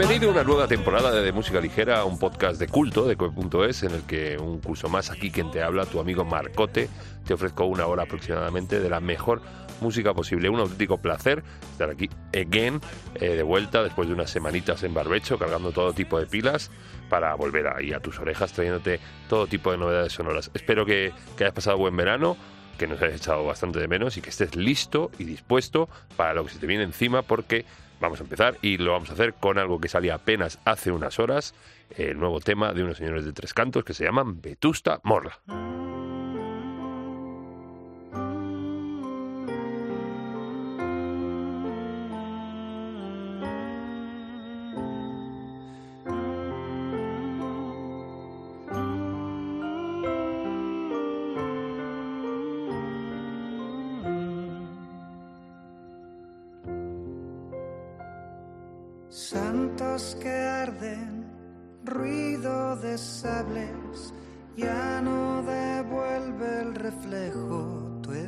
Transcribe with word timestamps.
Bienvenido 0.00 0.30
a 0.30 0.32
una 0.32 0.44
nueva 0.44 0.66
temporada 0.66 1.12
de, 1.12 1.30
Música 1.30 1.60
Ligera, 1.60 2.06
un 2.06 2.18
podcast 2.18 2.58
de 2.58 2.68
culto 2.68 3.06
de 3.06 3.16
Coe.es 3.16 3.82
en 3.82 3.90
el 3.90 4.02
que 4.04 4.38
un 4.38 4.58
curso 4.58 4.88
más 4.88 5.10
aquí 5.10 5.30
quien 5.30 5.50
te 5.50 5.62
habla, 5.62 5.84
tu 5.84 6.00
amigo 6.00 6.24
Marcote, 6.24 6.88
te 7.26 7.34
ofrezco 7.34 7.66
una 7.66 7.84
hora 7.84 8.04
aproximadamente 8.04 8.80
de 8.80 8.88
la 8.88 9.00
mejor 9.00 9.42
música 9.82 10.14
posible. 10.14 10.48
Un 10.48 10.58
auténtico 10.58 10.96
placer 10.96 11.44
estar 11.72 11.90
aquí 11.90 12.08
again, 12.34 12.80
eh, 13.16 13.36
de 13.36 13.42
vuelta 13.42 13.82
después 13.82 14.08
de 14.08 14.14
unas 14.14 14.30
semanitas 14.30 14.82
en 14.84 14.94
barbecho, 14.94 15.38
cargando 15.38 15.70
todo 15.70 15.92
tipo 15.92 16.18
de 16.18 16.24
pilas 16.24 16.70
para 17.10 17.34
volver 17.34 17.68
ahí 17.68 17.92
a 17.92 18.00
tus 18.00 18.18
orejas, 18.20 18.54
trayéndote 18.54 19.00
todo 19.28 19.48
tipo 19.48 19.70
de 19.70 19.76
novedades 19.76 20.14
sonoras. 20.14 20.50
Espero 20.54 20.86
que, 20.86 21.12
que 21.36 21.44
hayas 21.44 21.54
pasado 21.54 21.76
buen 21.76 21.94
verano 21.94 22.38
que 22.78 22.86
nos 22.86 23.02
hayas 23.02 23.16
echado 23.16 23.44
bastante 23.44 23.78
de 23.78 23.86
menos 23.86 24.16
y 24.16 24.22
que 24.22 24.30
estés 24.30 24.56
listo 24.56 25.10
y 25.18 25.24
dispuesto 25.24 25.90
para 26.16 26.32
lo 26.32 26.46
que 26.46 26.52
se 26.52 26.58
te 26.58 26.66
viene 26.66 26.84
encima 26.84 27.20
porque 27.20 27.66
Vamos 28.00 28.20
a 28.20 28.22
empezar 28.22 28.56
y 28.62 28.78
lo 28.78 28.92
vamos 28.92 29.10
a 29.10 29.12
hacer 29.12 29.34
con 29.34 29.58
algo 29.58 29.78
que 29.78 29.88
salía 29.88 30.14
apenas 30.14 30.58
hace 30.64 30.90
unas 30.90 31.18
horas, 31.18 31.54
el 31.96 32.18
nuevo 32.18 32.40
tema 32.40 32.72
de 32.72 32.82
unos 32.82 32.96
señores 32.96 33.24
de 33.24 33.32
tres 33.32 33.52
cantos 33.52 33.84
que 33.84 33.94
se 33.94 34.04
llaman 34.04 34.40
Vetusta 34.40 35.00
Morla. 35.04 35.38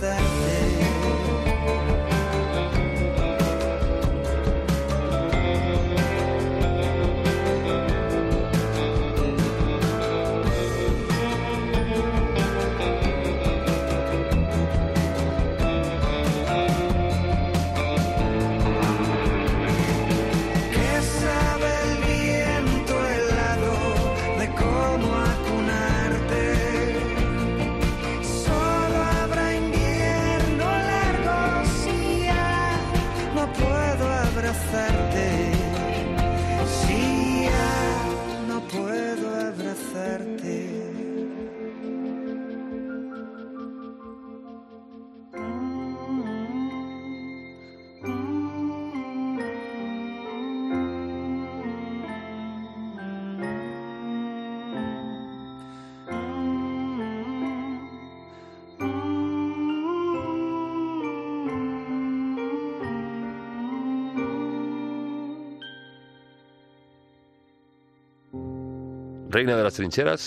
That. 0.00 0.25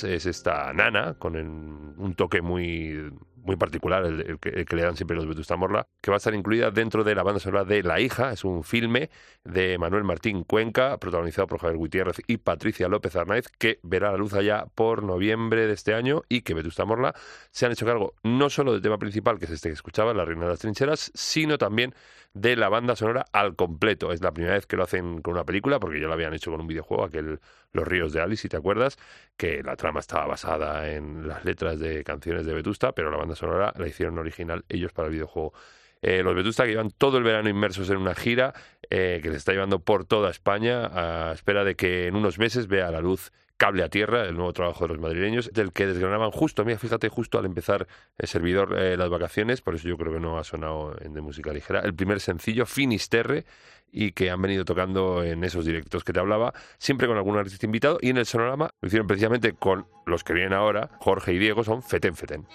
Es 0.04 0.26
esta 0.26 0.72
nana, 0.74 1.16
con 1.16 1.36
un 1.36 2.14
toque 2.16 2.42
muy, 2.42 3.12
muy 3.44 3.56
particular, 3.56 4.06
el, 4.06 4.40
que, 4.40 4.66
le 4.76 4.82
dan 4.82 4.96
siempre 4.96 5.16
los 5.16 5.28
Vetusta 5.28 5.56
Morla, 5.56 5.88
que 6.02 6.12
va 6.12 6.16
a 6.16 6.20
estar 6.20 6.34
incluida 6.34 6.72
dentro 6.72 7.04
de 7.04 7.16
la 7.16 7.24
banda 7.24 7.40
sonora 7.40 7.64
de 7.64 7.84
La 7.84 8.00
hija. 8.00 8.32
Es 8.32 8.44
un 8.44 8.64
filme 8.64 9.10
de 9.44 9.78
Manuel 9.78 10.04
Martín 10.04 10.44
Cuenca, 10.44 10.98
protagonizado 10.98 11.48
por 11.48 11.60
Javier 11.60 11.78
Gutiérrez 11.78 12.22
y 12.28 12.38
Patricia 12.38 12.88
López 12.88 13.16
Arnaiz, 13.16 13.48
que 13.48 13.80
verá 13.84 14.12
la 14.12 14.18
luz 14.18 14.34
allá 14.34 14.66
por 14.76 15.04
noviembre 15.04 15.68
de 15.68 15.74
este 15.74 15.94
año 15.94 16.24
y 16.30 16.42
que 16.42 16.54
Vetusta 16.54 16.86
Morla 16.86 17.14
se 17.52 17.66
han 17.66 17.72
hecho 17.72 17.86
cargo 17.86 18.16
no 18.24 18.50
solo 18.50 18.74
del 18.74 18.82
tema 18.82 18.98
principal, 18.98 19.40
que 19.40 19.46
es 19.46 19.52
este 19.52 19.70
que 19.70 19.74
escuchaba, 19.74 20.14
La 20.14 20.26
reina 20.26 20.46
de 20.46 20.52
las 20.52 20.60
trincheras, 20.60 21.12
sino 21.14 21.58
también 21.58 21.94
de 22.34 22.56
la 22.56 22.70
banda 22.70 22.96
sonora 22.96 23.26
al 23.34 23.56
completo. 23.56 24.12
Es 24.12 24.22
la 24.22 24.32
primera 24.32 24.56
vez 24.56 24.66
que 24.66 24.78
lo 24.78 24.84
hacen 24.84 25.22
con 25.22 25.34
una 25.34 25.46
película, 25.46 25.80
porque 25.80 26.00
ya 26.00 26.08
lo 26.08 26.14
habían 26.14 26.34
hecho 26.34 26.52
con 26.52 26.62
un 26.62 26.68
videojuego, 26.68 27.06
aquel 27.06 27.40
Los 27.72 27.88
ríos 27.88 28.14
de 28.14 28.22
Alice, 28.22 28.44
si 28.44 28.50
te 28.50 28.58
acuerdas, 28.58 28.98
que 29.38 29.64
la 29.64 29.76
trama 29.76 30.00
estaba 30.00 30.26
basada 30.28 30.92
en 30.92 31.28
las 31.28 31.46
letras 31.46 31.80
de 31.80 32.04
canciones 32.04 32.46
de 32.46 32.54
Vetusta, 32.54 32.92
pero 32.94 33.12
la 33.12 33.18
banda 33.18 33.36
sonora 33.40 33.74
la 33.78 33.88
hicieron 33.88 34.18
original 34.18 34.66
ellos 34.70 34.92
para 34.94 35.08
el 35.08 35.14
videojuego. 35.14 35.54
Eh, 36.02 36.24
los 36.24 36.36
Vetusta 36.36 36.64
que 36.64 36.70
llevan 36.70 36.92
todo 36.92 37.18
el 37.18 37.24
verano 37.24 37.50
inmersos 37.50 37.90
en 37.90 37.98
una 37.98 38.16
gira 38.16 38.54
eh, 38.90 39.20
que 39.22 39.32
se 39.32 39.38
está 39.38 39.52
llevando 39.52 39.80
por 39.80 40.06
toda 40.06 40.30
España 40.30 40.86
a 40.86 41.34
espera 41.34 41.64
de 41.64 41.76
que 41.76 42.08
en 42.08 42.16
unos 42.16 42.40
meses 42.40 42.68
vea 42.68 42.90
la 42.90 43.02
luz 43.02 43.32
Cable 43.60 43.84
a 43.84 43.90
Tierra, 43.90 44.24
el 44.24 44.36
nuevo 44.36 44.54
trabajo 44.54 44.86
de 44.86 44.94
los 44.94 45.00
madrileños, 45.00 45.52
del 45.52 45.74
que 45.74 45.86
desgranaban 45.86 46.32
justo, 46.32 46.64
mira, 46.64 46.80
fíjate, 46.80 47.10
justo 47.10 47.38
al 47.38 47.46
empezar 47.46 47.88
el 48.18 48.28
servidor 48.30 48.80
eh, 48.80 48.96
las 48.96 49.10
vacaciones, 49.10 49.60
por 49.60 49.76
eso 49.76 49.90
yo 49.90 49.98
creo 49.98 50.14
que 50.14 50.22
no 50.22 50.38
ha 50.38 50.46
sonado 50.46 50.96
en 51.02 51.14
de 51.14 51.20
música 51.20 51.52
ligera, 51.52 51.82
el 51.82 51.94
primer 51.94 52.22
sencillo, 52.22 52.66
Finisterre, 52.66 53.44
y 53.92 54.14
que 54.14 54.30
han 54.30 54.42
venido 54.42 54.64
tocando 54.64 55.26
en 55.26 55.44
esos 55.44 55.66
directos 55.66 56.06
que 56.06 56.14
te 56.14 56.22
hablaba, 56.22 56.54
siempre 56.78 57.08
con 57.08 57.18
algún 57.18 57.38
artista 57.38 57.66
invitado, 57.66 57.98
y 58.02 58.12
en 58.12 58.18
el 58.18 58.26
sonorama 58.26 58.70
lo 58.80 58.88
hicieron 58.88 59.08
precisamente 59.08 59.52
con 59.52 59.88
los 60.06 60.24
que 60.24 60.32
vienen 60.32 60.54
ahora, 60.54 60.92
Jorge 61.00 61.34
y 61.34 61.38
Diego, 61.38 61.66
son 61.66 61.84
Feten 61.84 62.16
Feten. 62.16 62.48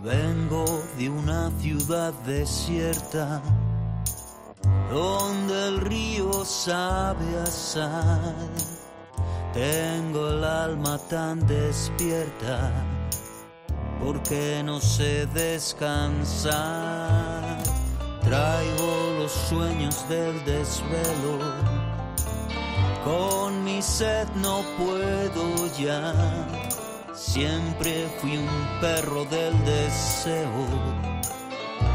Vengo 0.00 0.64
de 0.96 1.10
una 1.10 1.50
ciudad 1.60 2.12
desierta 2.24 3.42
donde 4.90 5.68
el 5.68 5.80
río 5.80 6.44
sabe 6.44 7.38
a 7.38 7.46
sal. 7.46 8.50
Tengo 9.52 10.30
el 10.30 10.44
alma 10.44 10.98
tan 11.10 11.46
despierta 11.46 12.72
porque 14.02 14.62
no 14.64 14.80
sé 14.80 15.26
descansar. 15.26 16.52
Traigo 18.22 19.18
los 19.18 19.30
sueños 19.30 20.08
del 20.08 20.44
desvelo. 20.44 21.38
Con 23.04 23.62
mi 23.62 23.82
sed 23.82 24.26
no 24.36 24.62
puedo 24.78 25.66
ya. 25.78 26.14
Siempre 27.14 28.08
fui 28.18 28.38
un 28.38 28.48
perro 28.80 29.24
del 29.26 29.52
deseo. 29.64 30.66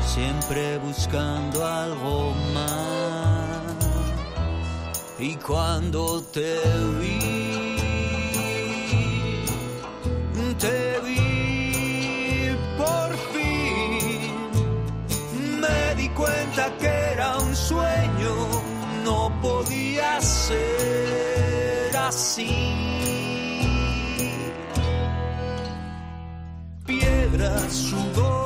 Siempre 0.05 0.77
buscando 0.77 1.65
algo 1.65 2.33
más. 2.53 3.47
Y 5.19 5.35
cuando 5.37 6.21
te 6.21 6.59
vi, 6.99 7.75
te 10.59 10.99
vi 11.03 12.55
por 12.77 13.17
fin. 13.33 14.31
Me 15.59 15.95
di 15.95 16.09
cuenta 16.09 16.71
que 16.77 16.87
era 17.13 17.37
un 17.37 17.55
sueño, 17.55 18.35
no 19.03 19.31
podía 19.41 20.21
ser 20.21 21.97
así. 21.97 22.86
Sudor 27.65 28.36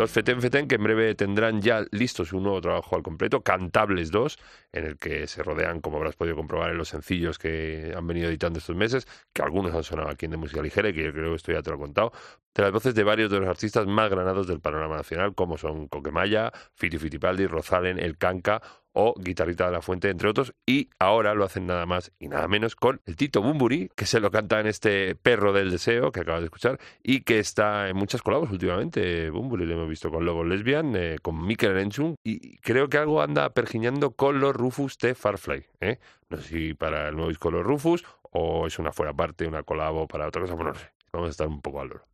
Los 0.00 0.12
Feten 0.12 0.40
Feten, 0.40 0.66
que 0.66 0.76
en 0.76 0.82
breve 0.82 1.14
tendrán 1.14 1.60
ya 1.60 1.84
listos 1.90 2.32
un 2.32 2.44
nuevo 2.44 2.62
trabajo 2.62 2.96
al 2.96 3.02
completo, 3.02 3.42
Cantables 3.42 4.10
2, 4.10 4.38
en 4.72 4.86
el 4.86 4.96
que 4.96 5.26
se 5.26 5.42
rodean, 5.42 5.82
como 5.82 5.98
habrás 5.98 6.16
podido 6.16 6.36
comprobar 6.36 6.70
en 6.70 6.78
los 6.78 6.88
sencillos 6.88 7.38
que 7.38 7.92
han 7.94 8.06
venido 8.06 8.30
editando 8.30 8.60
estos 8.60 8.74
meses, 8.74 9.06
que 9.34 9.42
algunos 9.42 9.74
han 9.74 9.84
sonado 9.84 10.08
aquí 10.08 10.24
en 10.24 10.30
de 10.30 10.38
música 10.38 10.62
ligera 10.62 10.88
y 10.88 10.94
que 10.94 11.04
yo 11.04 11.12
creo 11.12 11.28
que 11.28 11.36
esto 11.36 11.52
ya 11.52 11.60
te 11.60 11.68
lo 11.68 11.76
he 11.76 11.80
contado, 11.80 12.12
de 12.54 12.62
las 12.62 12.72
voces 12.72 12.94
de 12.94 13.04
varios 13.04 13.30
de 13.30 13.40
los 13.40 13.48
artistas 13.50 13.86
más 13.86 14.08
granados 14.08 14.46
del 14.46 14.60
panorama 14.60 14.96
nacional, 14.96 15.34
como 15.34 15.58
son 15.58 15.86
Coquemaya, 15.86 16.50
Fiti 16.72 16.96
Fitipaldi, 16.96 17.46
Rozalen, 17.46 17.98
El 17.98 18.16
Canca 18.16 18.62
o 18.92 19.14
Guitarrita 19.16 19.66
de 19.66 19.72
la 19.72 19.82
Fuente, 19.82 20.10
entre 20.10 20.28
otros, 20.28 20.54
y 20.66 20.90
ahora 20.98 21.34
lo 21.34 21.44
hacen 21.44 21.66
nada 21.66 21.86
más 21.86 22.12
y 22.18 22.28
nada 22.28 22.48
menos 22.48 22.76
con 22.76 23.00
el 23.06 23.16
Tito 23.16 23.42
Bumburi, 23.42 23.90
que 23.94 24.06
se 24.06 24.20
lo 24.20 24.30
canta 24.30 24.60
en 24.60 24.66
este 24.66 25.14
Perro 25.14 25.52
del 25.52 25.70
Deseo 25.70 26.12
que 26.12 26.20
acabas 26.20 26.40
de 26.40 26.46
escuchar 26.46 26.78
y 27.02 27.20
que 27.22 27.38
está 27.38 27.88
en 27.88 27.96
muchas 27.96 28.22
colabos 28.22 28.50
últimamente. 28.50 29.30
Bumburi 29.30 29.66
lo 29.66 29.74
hemos 29.74 29.88
visto 29.88 30.10
con 30.10 30.24
Lobo 30.24 30.44
Lesbian, 30.44 30.94
eh, 30.96 31.16
con 31.22 31.44
Mikel 31.46 31.76
Enchung 31.78 32.16
y 32.24 32.58
creo 32.58 32.88
que 32.88 32.98
algo 32.98 33.22
anda 33.22 33.50
pergiñando 33.50 34.12
con 34.12 34.40
los 34.40 34.54
Rufus 34.54 34.98
de 34.98 35.14
Farfly. 35.14 35.66
¿eh? 35.80 35.98
No 36.28 36.38
sé 36.38 36.48
si 36.48 36.74
para 36.74 37.08
el 37.08 37.14
nuevo 37.14 37.28
disco 37.28 37.50
de 37.50 37.58
los 37.58 37.66
Rufus 37.66 38.04
o 38.22 38.66
es 38.66 38.78
una 38.78 38.92
fuera 38.92 39.12
parte, 39.12 39.46
una 39.46 39.62
colabo 39.62 40.06
para 40.06 40.26
otra 40.26 40.42
cosa, 40.42 40.54
pues 40.54 40.66
no 40.66 40.74
sé. 40.74 40.90
Vamos 41.12 41.28
a 41.28 41.30
estar 41.30 41.48
un 41.48 41.60
poco 41.60 41.80
al 41.80 41.88
loro. 41.88 42.04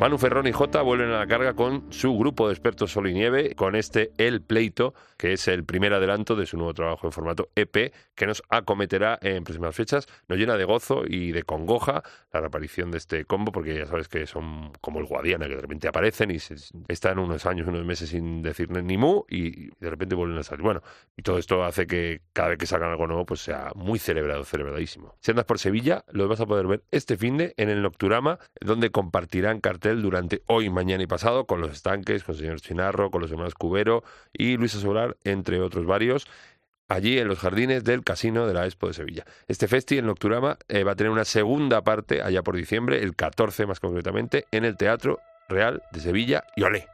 Manu 0.00 0.16
Ferrón 0.16 0.46
y 0.46 0.52
Jota 0.52 0.80
vuelven 0.80 1.10
a 1.10 1.18
la 1.18 1.26
carga 1.26 1.52
con 1.52 1.92
su 1.92 2.16
grupo 2.16 2.46
de 2.48 2.54
expertos 2.54 2.90
Sol 2.90 3.06
y 3.10 3.12
Nieve, 3.12 3.54
con 3.54 3.76
este 3.76 4.12
El 4.16 4.40
Pleito, 4.40 4.94
que 5.18 5.34
es 5.34 5.46
el 5.46 5.64
primer 5.66 5.92
adelanto 5.92 6.36
de 6.36 6.46
su 6.46 6.56
nuevo 6.56 6.72
trabajo 6.72 7.06
en 7.06 7.12
formato 7.12 7.50
EP, 7.54 7.92
que 8.14 8.26
nos 8.26 8.42
acometerá 8.48 9.18
en 9.20 9.44
próximas 9.44 9.76
fechas. 9.76 10.08
Nos 10.26 10.38
llena 10.38 10.56
de 10.56 10.64
gozo 10.64 11.02
y 11.06 11.32
de 11.32 11.42
congoja 11.42 12.02
la 12.32 12.40
reaparición 12.40 12.90
de 12.90 12.96
este 12.96 13.26
combo, 13.26 13.52
porque 13.52 13.76
ya 13.76 13.84
sabes 13.84 14.08
que 14.08 14.26
son 14.26 14.72
como 14.80 15.00
el 15.00 15.04
Guadiana, 15.04 15.46
que 15.46 15.56
de 15.56 15.60
repente 15.60 15.86
aparecen 15.86 16.30
y 16.30 16.38
se- 16.38 16.54
están 16.88 17.18
unos 17.18 17.44
años, 17.44 17.68
unos 17.68 17.84
meses 17.84 18.08
sin 18.08 18.40
decir 18.40 18.70
ni 18.70 18.96
mu, 18.96 19.24
y 19.28 19.66
de 19.80 19.90
repente 19.90 20.14
vuelven 20.14 20.38
a 20.38 20.42
salir. 20.42 20.62
Bueno, 20.62 20.80
y 21.14 21.20
todo 21.20 21.36
esto 21.36 21.62
hace 21.62 21.86
que 21.86 22.22
cada 22.32 22.48
vez 22.48 22.56
que 22.58 22.64
salgan 22.66 22.88
algo 22.90 23.06
nuevo, 23.06 23.26
pues 23.26 23.40
sea 23.40 23.72
muy 23.74 23.98
celebrado, 23.98 24.44
celebradísimo. 24.44 25.14
Si 25.20 25.30
andas 25.30 25.44
por 25.44 25.58
Sevilla, 25.58 26.06
lo 26.10 26.26
vas 26.26 26.40
a 26.40 26.46
poder 26.46 26.66
ver 26.66 26.84
este 26.90 27.18
fin 27.18 27.36
de 27.36 27.52
en 27.58 27.68
el 27.68 27.82
Nocturama, 27.82 28.38
donde 28.62 28.88
compartirán 28.88 29.60
durante 29.96 30.42
hoy, 30.46 30.70
mañana 30.70 31.02
y 31.02 31.06
pasado 31.06 31.46
con 31.46 31.60
los 31.60 31.72
estanques, 31.72 32.24
con 32.24 32.34
el 32.34 32.40
señor 32.40 32.60
Chinarro, 32.60 33.10
con 33.10 33.20
los 33.20 33.30
hermanos 33.30 33.54
Cubero 33.54 34.02
y 34.32 34.56
Luisa 34.56 34.78
Solar, 34.78 35.16
entre 35.24 35.60
otros 35.60 35.86
varios 35.86 36.26
allí 36.90 37.18
en 37.18 37.28
los 37.28 37.38
jardines 37.38 37.84
del 37.84 38.02
Casino 38.02 38.46
de 38.46 38.54
la 38.54 38.66
Expo 38.66 38.88
de 38.88 38.94
Sevilla. 38.94 39.24
Este 39.48 39.68
festi, 39.68 39.98
el 39.98 40.06
Nocturama, 40.06 40.58
eh, 40.68 40.82
va 40.84 40.92
a 40.92 40.96
tener 40.96 41.12
una 41.12 41.24
segunda 41.24 41.82
parte 41.82 42.20
allá 42.20 42.42
por 42.42 42.56
diciembre, 42.56 43.02
el 43.02 43.14
14 43.14 43.66
más 43.66 43.80
concretamente, 43.80 44.46
en 44.50 44.64
el 44.64 44.76
Teatro 44.76 45.20
Real 45.48 45.82
de 45.92 46.00
Sevilla 46.00 46.44
y 46.56 46.64
olé. 46.64 46.88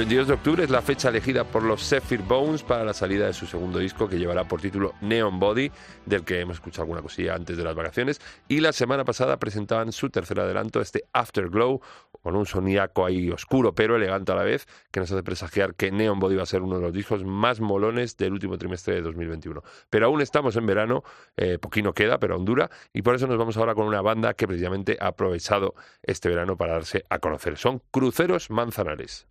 22 0.00 0.28
de 0.28 0.32
octubre 0.32 0.64
es 0.64 0.70
la 0.70 0.80
fecha 0.80 1.10
elegida 1.10 1.44
por 1.44 1.62
los 1.62 1.86
Zephyr 1.86 2.22
Bones 2.22 2.62
para 2.62 2.84
la 2.84 2.94
salida 2.94 3.26
de 3.26 3.34
su 3.34 3.46
segundo 3.46 3.78
disco 3.78 4.08
que 4.08 4.18
llevará 4.18 4.44
por 4.48 4.58
título 4.58 4.94
Neon 5.02 5.38
Body, 5.38 5.70
del 6.06 6.24
que 6.24 6.40
hemos 6.40 6.56
escuchado 6.56 6.84
alguna 6.84 7.02
cosilla 7.02 7.34
antes 7.34 7.58
de 7.58 7.64
las 7.64 7.74
vacaciones. 7.74 8.18
Y 8.48 8.60
la 8.60 8.72
semana 8.72 9.04
pasada 9.04 9.36
presentaban 9.38 9.92
su 9.92 10.08
tercer 10.08 10.40
adelanto, 10.40 10.80
este 10.80 11.04
Afterglow, 11.12 11.82
con 12.22 12.34
un 12.34 12.46
soníaco 12.46 13.04
ahí 13.04 13.30
oscuro 13.30 13.74
pero 13.74 13.94
elegante 13.94 14.32
a 14.32 14.36
la 14.36 14.42
vez, 14.42 14.66
que 14.90 15.00
nos 15.00 15.12
hace 15.12 15.22
presagiar 15.22 15.74
que 15.74 15.92
Neon 15.92 16.18
Body 16.18 16.36
va 16.36 16.44
a 16.44 16.46
ser 16.46 16.62
uno 16.62 16.76
de 16.76 16.82
los 16.82 16.94
discos 16.94 17.22
más 17.22 17.60
molones 17.60 18.16
del 18.16 18.32
último 18.32 18.56
trimestre 18.56 18.94
de 18.94 19.02
2021. 19.02 19.62
Pero 19.90 20.06
aún 20.06 20.22
estamos 20.22 20.56
en 20.56 20.64
verano, 20.64 21.04
eh, 21.36 21.58
poquino 21.58 21.92
queda, 21.92 22.18
pero 22.18 22.36
aún 22.36 22.46
y 22.94 23.02
por 23.02 23.16
eso 23.16 23.26
nos 23.26 23.36
vamos 23.36 23.58
ahora 23.58 23.74
con 23.74 23.86
una 23.86 24.00
banda 24.00 24.32
que 24.32 24.46
precisamente 24.46 24.96
ha 24.98 25.08
aprovechado 25.08 25.74
este 26.02 26.30
verano 26.30 26.56
para 26.56 26.72
darse 26.72 27.04
a 27.10 27.18
conocer. 27.18 27.58
Son 27.58 27.82
Cruceros 27.90 28.48
Manzanares. 28.48 29.26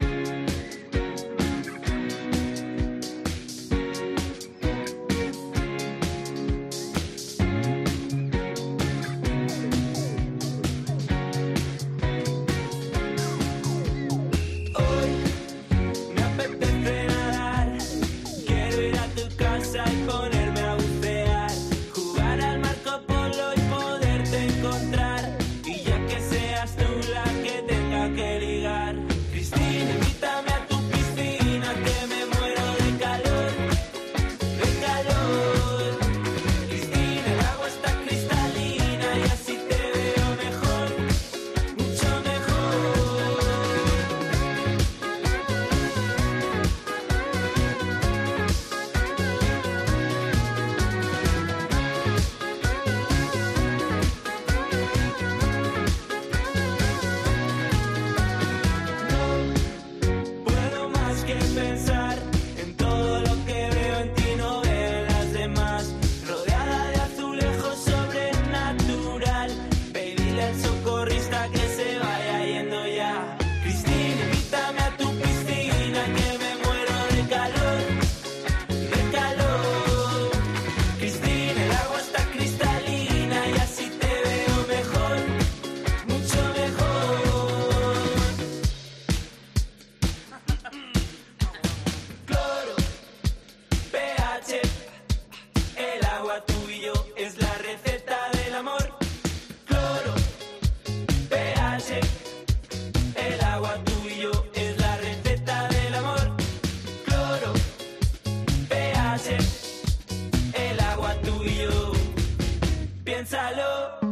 Piénsalo. 113.19 114.08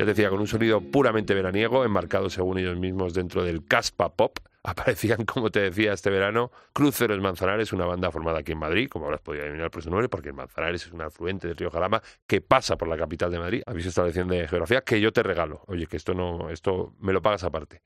Te 0.00 0.06
decía, 0.06 0.30
con 0.30 0.40
un 0.40 0.46
sonido 0.46 0.80
puramente 0.80 1.34
veraniego, 1.34 1.84
enmarcado 1.84 2.30
según 2.30 2.56
ellos 2.56 2.78
mismos 2.78 3.12
dentro 3.12 3.44
del 3.44 3.66
Caspa 3.66 4.08
Pop, 4.08 4.38
aparecían, 4.64 5.24
como 5.24 5.50
te 5.50 5.60
decía, 5.60 5.92
este 5.92 6.10
verano 6.10 6.50
Cruceros 6.72 7.18
Manzanares, 7.20 7.72
una 7.72 7.86
banda 7.86 8.10
formada 8.10 8.40
aquí 8.40 8.52
en 8.52 8.58
Madrid, 8.58 8.88
como 8.88 9.06
habrás 9.06 9.20
podido 9.20 9.44
adivinar 9.44 9.70
por 9.70 9.82
su 9.82 9.90
nombre, 9.90 10.08
porque 10.08 10.28
el 10.28 10.34
Manzanares 10.34 10.86
es 10.86 10.92
un 10.92 11.00
afluente 11.00 11.48
del 11.48 11.56
río 11.56 11.70
Jarama 11.70 12.02
que 12.26 12.40
pasa 12.40 12.76
por 12.76 12.88
la 12.88 12.96
capital 12.96 13.30
de 13.30 13.38
Madrid. 13.38 13.62
Habéis 13.66 13.86
esta 13.86 14.04
lección 14.04 14.28
de 14.28 14.46
geografía 14.46 14.82
que 14.82 15.00
yo 15.00 15.12
te 15.12 15.22
regalo. 15.22 15.62
Oye, 15.66 15.86
que 15.86 15.96
esto 15.96 16.14
no, 16.14 16.50
esto 16.50 16.94
me 17.00 17.12
lo 17.12 17.22
pagas 17.22 17.44
aparte. 17.44 17.82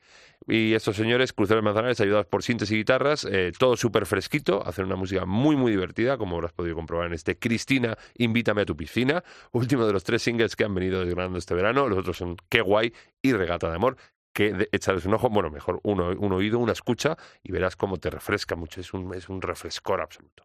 Y 0.46 0.74
estos 0.74 0.96
señores, 0.96 1.32
Cruceros 1.32 1.62
Manzanares, 1.62 2.00
ayudados 2.00 2.26
por 2.26 2.42
síntesis 2.42 2.74
y 2.74 2.78
guitarras, 2.78 3.26
eh, 3.30 3.52
todo 3.58 3.76
súper 3.76 4.04
fresquito, 4.04 4.66
hacen 4.66 4.84
una 4.84 4.96
música 4.96 5.24
muy, 5.24 5.56
muy 5.56 5.70
divertida, 5.70 6.18
como 6.18 6.36
habrás 6.36 6.52
podido 6.52 6.74
comprobar 6.74 7.06
en 7.06 7.14
este 7.14 7.38
Cristina, 7.38 7.96
invítame 8.18 8.62
a 8.62 8.64
tu 8.66 8.76
piscina, 8.76 9.24
último 9.52 9.86
de 9.86 9.92
los 9.92 10.04
tres 10.04 10.22
singles 10.22 10.56
que 10.56 10.64
han 10.64 10.74
venido 10.74 11.04
desgranando 11.04 11.38
este 11.38 11.54
verano. 11.54 11.88
Los 11.88 11.98
otros 11.98 12.16
son 12.16 12.36
Qué 12.48 12.60
guay 12.60 12.92
y 13.22 13.32
Regata 13.32 13.70
de 13.70 13.76
Amor, 13.76 13.96
que 14.34 14.68
echarles 14.72 15.06
un 15.06 15.14
ojo, 15.14 15.30
bueno, 15.30 15.48
mejor 15.48 15.80
un, 15.84 16.00
un 16.00 16.32
oído, 16.32 16.58
una 16.58 16.72
escucha, 16.72 17.16
y 17.42 17.52
verás 17.52 17.76
cómo 17.76 17.96
te 17.96 18.10
refresca 18.10 18.56
mucho. 18.56 18.80
Es 18.80 18.92
un, 18.92 19.14
es 19.14 19.30
un 19.30 19.40
refrescor 19.40 20.02
absoluto. 20.02 20.44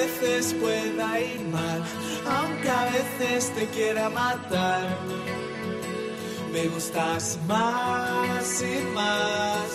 Veces 0.00 0.54
pueda 0.54 1.20
ir 1.20 1.40
mal, 1.52 1.82
aunque 2.38 2.70
a 2.70 2.84
veces 2.86 3.52
te 3.54 3.66
quiera 3.66 4.08
matar, 4.08 4.82
me 6.52 6.68
gustas 6.68 7.38
más 7.46 8.62
y 8.62 8.76
más. 8.94 9.68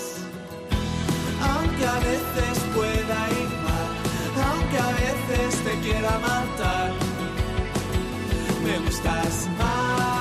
Aunque 1.51 1.85
a 1.85 1.99
veces 2.11 2.55
pueda 2.73 3.17
ir 3.41 3.51
mal, 3.67 3.91
aunque 4.49 4.77
a 4.77 4.91
veces 5.05 5.63
te 5.65 5.73
quiera 5.85 6.13
matar, 6.19 6.91
me 8.63 8.79
gustas 8.79 9.47
más 9.59 10.14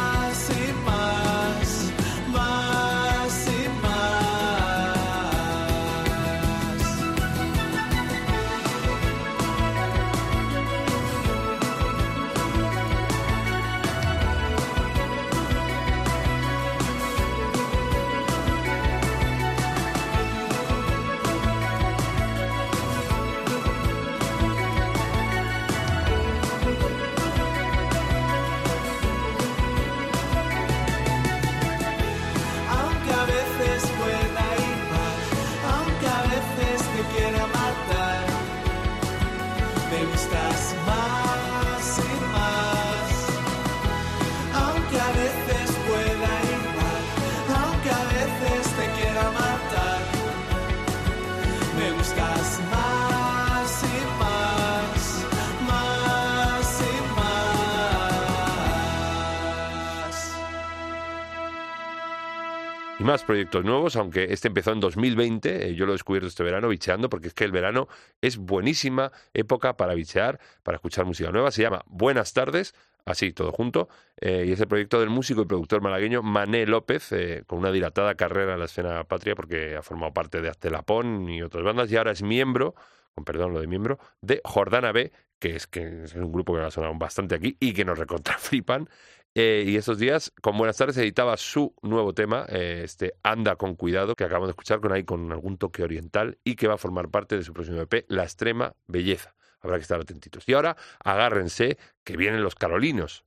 Más 63.04 63.22
proyectos 63.22 63.62
nuevos, 63.66 63.96
aunque 63.96 64.28
este 64.30 64.48
empezó 64.48 64.72
en 64.72 64.80
2020, 64.80 65.68
eh, 65.68 65.74
yo 65.74 65.84
lo 65.84 65.92
he 65.92 65.94
descubierto 65.96 66.26
este 66.26 66.42
verano 66.42 66.68
bicheando, 66.68 67.10
porque 67.10 67.28
es 67.28 67.34
que 67.34 67.44
el 67.44 67.52
verano 67.52 67.86
es 68.22 68.38
buenísima 68.38 69.12
época 69.34 69.76
para 69.76 69.92
bichear, 69.92 70.40
para 70.62 70.76
escuchar 70.76 71.04
música 71.04 71.30
nueva. 71.30 71.50
Se 71.50 71.60
llama 71.60 71.82
Buenas 71.84 72.32
tardes, 72.32 72.74
así 73.04 73.34
todo 73.34 73.52
junto, 73.52 73.90
eh, 74.22 74.46
y 74.48 74.52
es 74.52 74.60
el 74.60 74.68
proyecto 74.68 75.00
del 75.00 75.10
músico 75.10 75.42
y 75.42 75.44
productor 75.44 75.82
malagueño 75.82 76.22
Mané 76.22 76.64
López, 76.64 77.12
eh, 77.12 77.44
con 77.46 77.58
una 77.58 77.70
dilatada 77.70 78.14
carrera 78.14 78.54
en 78.54 78.60
la 78.60 78.64
escena 78.64 79.04
patria, 79.04 79.34
porque 79.34 79.76
ha 79.76 79.82
formado 79.82 80.14
parte 80.14 80.40
de 80.40 80.48
Aztelapón 80.48 81.28
y 81.28 81.42
otras 81.42 81.62
bandas, 81.62 81.92
y 81.92 81.98
ahora 81.98 82.12
es 82.12 82.22
miembro, 82.22 82.74
con 83.14 83.26
perdón 83.26 83.52
lo 83.52 83.60
de 83.60 83.66
miembro, 83.66 83.98
de 84.22 84.40
Jordana 84.44 84.92
B, 84.92 85.12
que 85.38 85.56
es, 85.56 85.66
que 85.66 86.04
es 86.04 86.14
un 86.14 86.32
grupo 86.32 86.54
que 86.54 86.62
ha 86.62 86.70
sonado 86.70 86.94
bastante 86.94 87.34
aquí 87.34 87.54
y 87.60 87.74
que 87.74 87.84
nos 87.84 87.98
recontra 87.98 88.38
flipan. 88.38 88.88
Eh, 89.36 89.64
y 89.66 89.76
estos 89.76 89.98
días, 89.98 90.32
con 90.42 90.56
Buenas 90.56 90.76
tardes, 90.76 90.96
editaba 90.96 91.36
su 91.36 91.74
nuevo 91.82 92.14
tema, 92.14 92.46
eh, 92.48 92.82
este 92.84 93.14
Anda 93.24 93.56
con 93.56 93.74
cuidado, 93.74 94.14
que 94.14 94.22
acabamos 94.22 94.46
de 94.46 94.52
escuchar 94.52 94.80
con 94.80 94.92
ahí 94.92 95.02
con 95.02 95.32
algún 95.32 95.58
toque 95.58 95.82
oriental 95.82 96.38
y 96.44 96.54
que 96.54 96.68
va 96.68 96.74
a 96.74 96.78
formar 96.78 97.08
parte 97.08 97.36
de 97.36 97.42
su 97.42 97.52
próximo 97.52 97.80
EP, 97.80 98.04
La 98.06 98.22
extrema 98.22 98.76
belleza. 98.86 99.34
Habrá 99.60 99.76
que 99.76 99.82
estar 99.82 100.00
atentitos. 100.00 100.44
Y 100.46 100.52
ahora, 100.52 100.76
agárrense, 101.02 101.78
que 102.04 102.16
vienen 102.16 102.44
los 102.44 102.54
carolinos. 102.54 103.24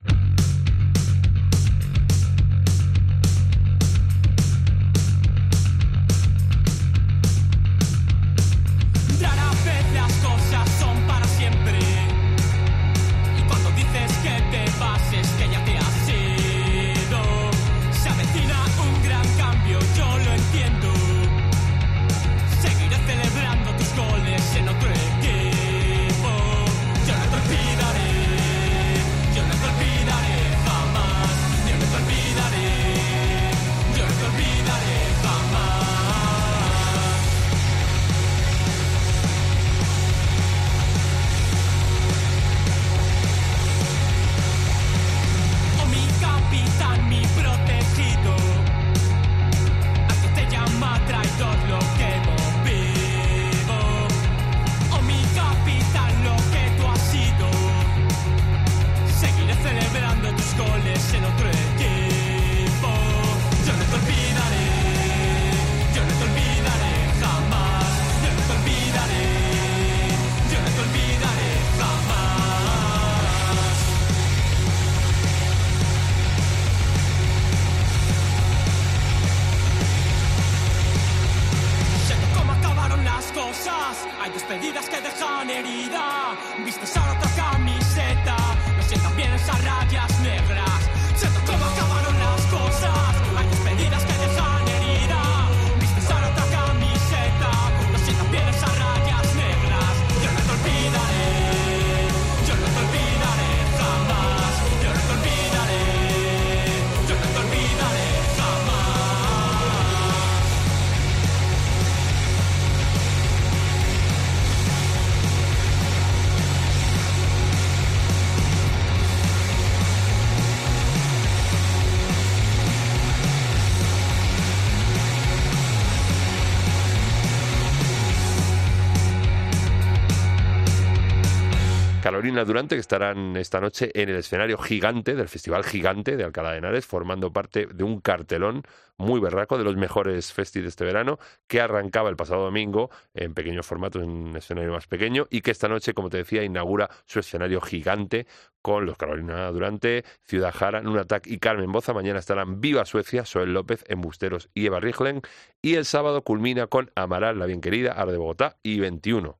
Carolina 132.28 132.44
Durante, 132.44 132.76
que 132.76 132.82
estarán 132.82 133.38
esta 133.38 133.62
noche 133.62 133.90
en 133.94 134.10
el 134.10 134.18
escenario 134.18 134.58
gigante 134.58 135.16
del 135.16 135.30
Festival 135.30 135.64
Gigante 135.64 136.18
de 136.18 136.26
Alcalá 136.26 136.52
de 136.52 136.58
Henares, 136.58 136.86
formando 136.86 137.32
parte 137.32 137.68
de 137.68 137.86
un 137.86 138.02
cartelón 138.02 138.64
muy 138.98 139.22
berraco 139.22 139.58
de 139.58 139.64
los 139.64 139.78
mejores 139.78 140.34
festis 140.34 140.64
de 140.64 140.68
este 140.68 140.84
verano, 140.84 141.20
que 141.48 141.62
arrancaba 141.62 142.10
el 142.10 142.18
pasado 142.18 142.44
domingo 142.44 142.90
en 143.14 143.34
pequeños 143.34 143.66
formatos, 143.66 144.04
en 144.04 144.10
un 144.10 144.36
escenario 144.36 144.74
más 144.74 144.88
pequeño, 144.88 145.28
y 145.30 145.40
que 145.40 145.52
esta 145.52 145.70
noche, 145.70 145.94
como 145.94 146.10
te 146.10 146.18
decía, 146.18 146.44
inaugura 146.44 146.90
su 147.06 147.20
escenario 147.20 147.62
gigante 147.62 148.28
con 148.62 148.86
los 148.86 148.98
Carolina 148.98 149.50
Durante, 149.54 150.04
Ciudad 150.26 150.54
Jara, 150.54 150.82
Nunatak 150.82 151.28
y 151.28 151.38
Carmen 151.38 151.72
Boza. 151.72 151.94
Mañana 151.94 152.20
estarán 152.20 152.60
Viva 152.60 152.84
Suecia, 152.84 153.24
Soel 153.24 153.54
López, 153.54 153.86
Embusteros 153.88 154.50
y 154.54 154.66
Eva 154.66 154.82
Riglen. 154.82 155.22
Y 155.62 155.76
el 155.76 155.86
sábado 155.86 156.24
culmina 156.24 156.68
con 156.68 156.92
Amaral, 156.94 157.40
la 157.40 157.46
bien 157.46 157.62
querida, 157.62 157.94
Ar 157.94 158.12
de 158.12 158.18
Bogotá 158.18 158.58
y 158.64 158.82
21 158.82 159.40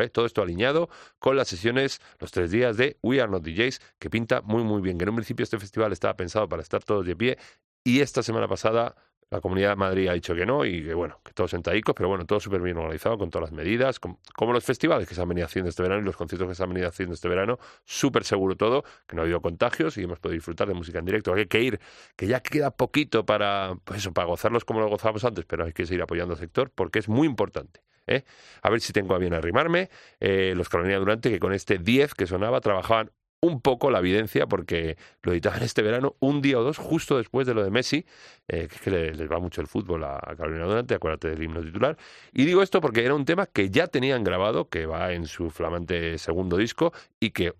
¿eh? 0.00 0.08
Todo 0.10 0.26
esto 0.26 0.42
alineado 0.42 0.88
con 1.18 1.36
las 1.36 1.48
sesiones, 1.48 2.00
los 2.18 2.30
tres 2.32 2.50
días 2.50 2.76
de 2.76 2.96
We 3.02 3.20
Are 3.20 3.30
Not 3.30 3.42
DJs, 3.44 3.80
que 3.98 4.10
pinta 4.10 4.40
muy, 4.42 4.62
muy 4.62 4.82
bien. 4.82 4.98
Que 4.98 5.04
en 5.04 5.10
un 5.10 5.16
principio 5.16 5.44
este 5.44 5.58
festival 5.58 5.92
estaba 5.92 6.14
pensado 6.16 6.48
para 6.48 6.62
estar 6.62 6.82
todos 6.84 7.06
de 7.06 7.16
pie 7.16 7.38
y 7.84 8.00
esta 8.00 8.22
semana 8.22 8.48
pasada 8.48 8.94
la 9.30 9.42
Comunidad 9.42 9.70
de 9.70 9.76
Madrid 9.76 10.08
ha 10.08 10.14
dicho 10.14 10.34
que 10.34 10.46
no 10.46 10.64
y 10.64 10.82
que 10.82 10.94
bueno, 10.94 11.20
que 11.22 11.32
todos 11.34 11.50
sentadicos, 11.50 11.94
pero 11.94 12.08
bueno, 12.08 12.24
todo 12.24 12.40
súper 12.40 12.62
bien 12.62 12.78
organizado 12.78 13.18
con 13.18 13.28
todas 13.28 13.50
las 13.50 13.52
medidas, 13.52 14.00
com- 14.00 14.16
como 14.34 14.54
los 14.54 14.64
festivales 14.64 15.06
que 15.06 15.14
se 15.14 15.20
han 15.20 15.28
venido 15.28 15.44
haciendo 15.44 15.68
este 15.68 15.82
verano 15.82 16.00
y 16.00 16.04
los 16.06 16.16
conciertos 16.16 16.48
que 16.48 16.54
se 16.54 16.62
han 16.62 16.70
venido 16.70 16.88
haciendo 16.88 17.14
este 17.14 17.28
verano, 17.28 17.58
súper 17.84 18.24
seguro 18.24 18.56
todo, 18.56 18.84
que 19.06 19.16
no 19.16 19.20
ha 19.20 19.24
habido 19.24 19.42
contagios 19.42 19.98
y 19.98 20.04
hemos 20.04 20.18
podido 20.18 20.36
disfrutar 20.36 20.66
de 20.68 20.72
música 20.72 20.98
en 21.00 21.04
directo. 21.04 21.34
Hay 21.34 21.44
que 21.46 21.60
ir, 21.60 21.78
que 22.16 22.26
ya 22.26 22.40
queda 22.40 22.70
poquito 22.70 23.26
para, 23.26 23.74
pues 23.84 24.08
para 24.08 24.26
gozarlos 24.26 24.64
como 24.64 24.80
lo 24.80 24.88
gozábamos 24.88 25.22
antes, 25.24 25.44
pero 25.44 25.64
hay 25.66 25.74
que 25.74 25.84
seguir 25.84 26.00
apoyando 26.02 26.32
al 26.32 26.40
sector 26.40 26.70
porque 26.74 26.98
es 26.98 27.08
muy 27.10 27.26
importante. 27.26 27.82
¿Eh? 28.08 28.24
A 28.62 28.70
ver 28.70 28.80
si 28.80 28.92
tengo 28.92 29.14
a 29.14 29.18
bien 29.18 29.34
arrimarme. 29.34 29.88
Eh, 30.20 30.54
los 30.56 30.68
Carolina 30.68 30.98
Durante, 30.98 31.30
que 31.30 31.38
con 31.38 31.52
este 31.52 31.78
10 31.78 32.14
que 32.14 32.26
sonaba, 32.26 32.60
trabajaban 32.60 33.10
un 33.40 33.60
poco 33.60 33.90
la 33.92 34.00
evidencia 34.00 34.48
porque 34.48 34.96
lo 35.22 35.30
editaban 35.32 35.62
este 35.62 35.80
verano 35.82 36.16
un 36.18 36.42
día 36.42 36.58
o 36.58 36.64
dos 36.64 36.76
justo 36.76 37.18
después 37.18 37.46
de 37.46 37.54
lo 37.54 37.62
de 37.62 37.70
Messi, 37.70 38.04
eh, 38.48 38.66
que 38.68 38.74
es 38.74 38.80
que 38.80 38.90
le- 38.90 39.14
les 39.14 39.30
va 39.30 39.38
mucho 39.38 39.60
el 39.60 39.68
fútbol 39.68 40.02
a 40.02 40.16
a 40.16 40.34
Carolina 40.34 40.64
Durante, 40.64 40.94
acuérdate 40.94 41.30
del 41.30 41.42
himno 41.44 41.62
titular. 41.62 41.96
Y 42.32 42.44
digo 42.46 42.62
esto 42.62 42.80
porque 42.80 43.04
era 43.04 43.14
un 43.14 43.24
tema 43.24 43.46
que 43.46 43.70
ya 43.70 43.86
tenían 43.86 44.24
grabado, 44.24 44.68
que 44.68 44.86
va 44.86 45.12
en 45.12 45.26
su 45.28 45.50
flamante 45.50 46.18
segundo 46.18 46.56
disco 46.56 46.92
y 47.20 47.30
que 47.30 47.54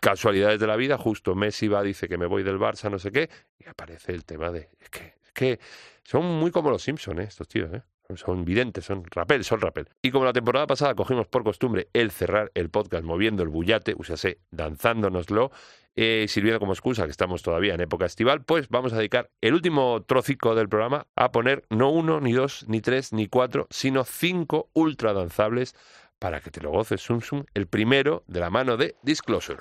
casualidades 0.00 0.60
de 0.60 0.66
la 0.66 0.76
vida, 0.76 0.96
justo 0.96 1.34
Messi 1.34 1.68
va, 1.68 1.82
dice 1.82 2.08
que 2.08 2.16
me 2.16 2.26
voy 2.26 2.42
del 2.42 2.58
Barça, 2.58 2.90
no 2.90 2.98
sé 2.98 3.10
qué, 3.12 3.28
y 3.58 3.68
aparece 3.68 4.12
el 4.12 4.24
tema 4.24 4.50
de... 4.50 4.70
Es 4.80 4.88
que, 4.90 5.14
es 5.26 5.32
que 5.34 5.58
son 6.04 6.24
muy 6.24 6.50
como 6.50 6.70
los 6.70 6.82
Simpsons, 6.82 7.18
¿eh? 7.20 7.24
estos 7.24 7.48
tíos, 7.48 7.70
¿eh? 7.74 7.82
Son 8.16 8.46
videntes, 8.46 8.86
son 8.86 9.04
rapel, 9.10 9.44
son 9.44 9.60
rapel. 9.60 9.86
Y 10.00 10.10
como 10.10 10.24
la 10.24 10.32
temporada 10.32 10.66
pasada 10.66 10.94
cogimos 10.94 11.26
por 11.26 11.44
costumbre 11.44 11.88
el 11.92 12.10
cerrar 12.10 12.50
el 12.54 12.70
podcast 12.70 13.04
moviendo 13.04 13.42
el 13.42 13.50
bullate, 13.50 13.94
usase 13.98 14.38
danzándonoslo, 14.50 15.50
eh, 15.94 16.24
sirviendo 16.26 16.58
como 16.58 16.72
excusa 16.72 17.04
que 17.04 17.10
estamos 17.10 17.42
todavía 17.42 17.74
en 17.74 17.82
época 17.82 18.06
estival, 18.06 18.44
pues 18.44 18.70
vamos 18.70 18.94
a 18.94 18.96
dedicar 18.96 19.28
el 19.42 19.52
último 19.52 20.04
trocico 20.04 20.54
del 20.54 20.70
programa 20.70 21.06
a 21.16 21.32
poner 21.32 21.64
no 21.68 21.90
uno, 21.90 22.18
ni 22.18 22.32
dos, 22.32 22.64
ni 22.66 22.80
tres, 22.80 23.12
ni 23.12 23.28
cuatro, 23.28 23.66
sino 23.68 24.04
cinco 24.04 24.70
ultra 24.72 25.12
danzables 25.12 25.74
para 26.18 26.40
que 26.40 26.50
te 26.50 26.62
lo 26.62 26.70
goces, 26.70 27.02
Sum 27.02 27.20
Sum, 27.20 27.44
el 27.52 27.66
primero 27.66 28.24
de 28.26 28.40
la 28.40 28.48
mano 28.48 28.78
de 28.78 28.96
Disclosure. 29.02 29.60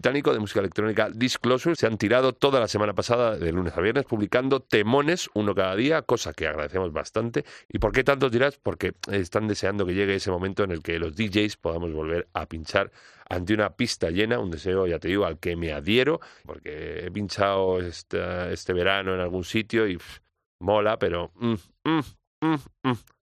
Británico 0.00 0.32
de 0.32 0.38
música 0.38 0.60
electrónica 0.60 1.10
Disclosure 1.12 1.76
se 1.76 1.86
han 1.86 1.98
tirado 1.98 2.32
toda 2.32 2.58
la 2.58 2.68
semana 2.68 2.94
pasada, 2.94 3.36
de 3.36 3.52
lunes 3.52 3.76
a 3.76 3.82
viernes, 3.82 4.06
publicando 4.06 4.60
temones 4.60 5.28
uno 5.34 5.54
cada 5.54 5.76
día, 5.76 6.00
cosa 6.00 6.32
que 6.32 6.46
agradecemos 6.46 6.90
bastante. 6.90 7.44
¿Y 7.68 7.78
por 7.80 7.92
qué 7.92 8.02
tantos 8.02 8.32
dirás? 8.32 8.56
Porque 8.56 8.94
están 9.12 9.46
deseando 9.46 9.84
que 9.84 9.92
llegue 9.92 10.14
ese 10.14 10.30
momento 10.30 10.64
en 10.64 10.70
el 10.70 10.82
que 10.82 10.98
los 10.98 11.14
DJs 11.14 11.58
podamos 11.58 11.92
volver 11.92 12.28
a 12.32 12.46
pinchar 12.46 12.90
ante 13.28 13.52
una 13.52 13.76
pista 13.76 14.08
llena, 14.10 14.38
un 14.38 14.50
deseo, 14.50 14.86
ya 14.86 14.98
te 14.98 15.08
digo, 15.08 15.26
al 15.26 15.38
que 15.38 15.54
me 15.54 15.70
adhiero, 15.74 16.20
porque 16.46 17.04
he 17.04 17.10
pinchado 17.10 17.78
esta- 17.80 18.50
este 18.50 18.72
verano 18.72 19.14
en 19.14 19.20
algún 19.20 19.44
sitio 19.44 19.86
y 19.86 19.98
pff, 19.98 20.18
mola, 20.60 20.98
pero... 20.98 21.30
mm, 21.34 21.54
mm, 21.84 22.00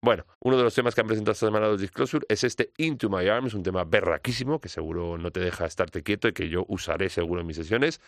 Bueno, 0.03 0.27
uno 0.41 0.57
de 0.57 0.63
los 0.63 0.75
temas 0.75 0.95
que 0.95 1.01
han 1.01 1.07
presentado 1.07 1.33
esta 1.33 1.47
semana 1.47 1.67
los 1.67 1.81
Disclosure 1.81 2.27
es 2.29 2.45
este 2.45 2.73
Into 2.77 3.09
My 3.09 3.27
Arms, 3.29 3.55
un 3.55 3.63
tema 3.63 3.85
berraquísimo 3.85 4.61
que 4.61 4.69
seguro 4.69 5.19
no 5.19 5.31
te 5.31 5.41
deja 5.41 5.67
estarte 5.67 6.03
quieto 6.03 6.29
y 6.29 6.33
que 6.33 6.49
yo 6.49 6.65
usaré 6.69 7.09
seguro 7.09 7.41
en 7.41 7.47
mis 7.47 7.57
sesiones 7.57 8.01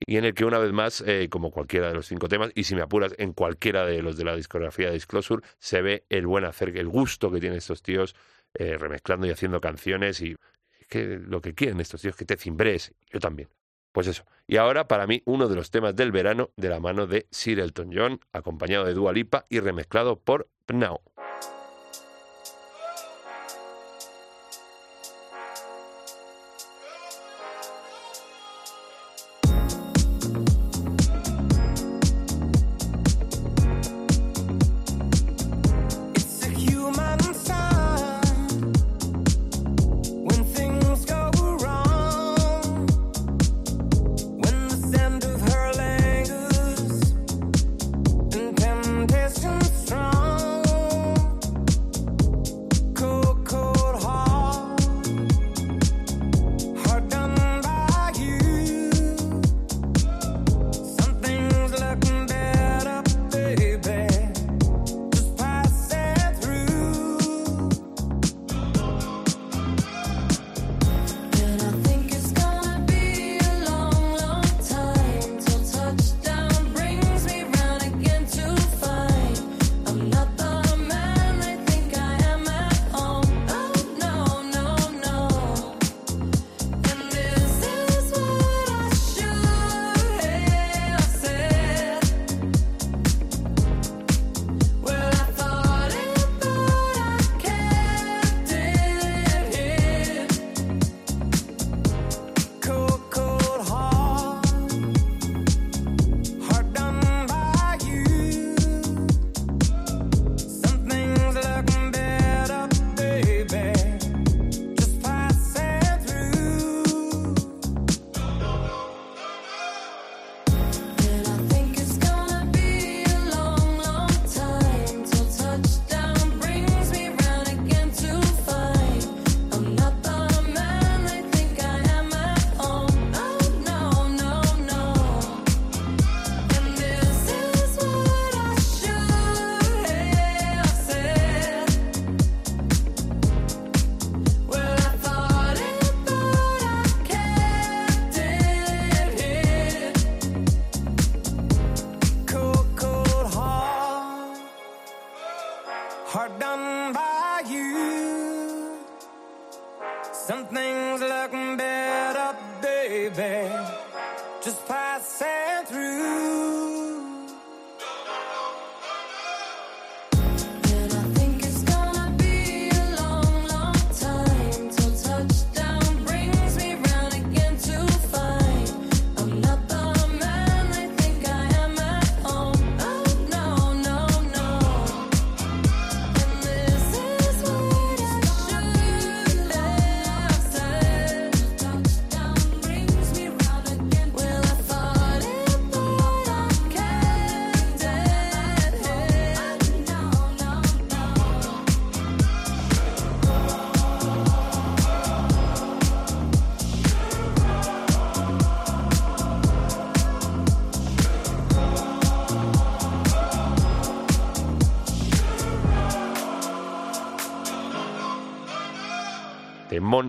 y 0.00 0.16
en 0.16 0.24
el 0.24 0.34
que 0.34 0.44
una 0.44 0.58
vez 0.58 0.72
más, 0.72 1.02
eh, 1.06 1.28
como 1.30 1.50
cualquiera 1.50 1.88
de 1.88 1.94
los 1.94 2.06
cinco 2.06 2.28
temas, 2.28 2.50
y 2.54 2.64
si 2.64 2.74
me 2.74 2.82
apuras, 2.82 3.14
en 3.18 3.32
cualquiera 3.32 3.86
de 3.86 4.02
los 4.02 4.16
de 4.16 4.24
la 4.24 4.36
discografía 4.36 4.88
de 4.88 4.94
Disclosure, 4.94 5.42
se 5.58 5.80
ve 5.82 6.04
el 6.10 6.26
buen 6.26 6.44
hacer, 6.44 6.76
el 6.76 6.88
gusto 6.88 7.30
que 7.30 7.40
tienen 7.40 7.58
estos 7.58 7.82
tíos 7.82 8.14
eh, 8.54 8.76
remezclando 8.76 9.26
y 9.26 9.30
haciendo 9.30 9.60
canciones 9.60 10.20
y 10.20 10.36
es 10.80 10.86
que 10.88 11.18
lo 11.18 11.40
que 11.40 11.54
quieren 11.54 11.80
estos 11.80 12.02
tíos 12.02 12.16
que 12.16 12.24
te 12.24 12.36
cimbres, 12.36 12.92
yo 13.10 13.20
también. 13.20 13.48
Pues 13.96 14.08
eso. 14.08 14.24
Y 14.46 14.58
ahora, 14.58 14.88
para 14.88 15.06
mí, 15.06 15.22
uno 15.24 15.48
de 15.48 15.56
los 15.56 15.70
temas 15.70 15.96
del 15.96 16.12
verano 16.12 16.50
de 16.56 16.68
la 16.68 16.80
mano 16.80 17.06
de 17.06 17.26
Sir 17.30 17.60
Elton 17.60 17.92
John, 17.94 18.20
acompañado 18.30 18.84
de 18.84 18.92
Dua 18.92 19.10
Lipa 19.14 19.46
y 19.48 19.58
remezclado 19.60 20.20
por 20.20 20.50
Pnau. 20.66 21.00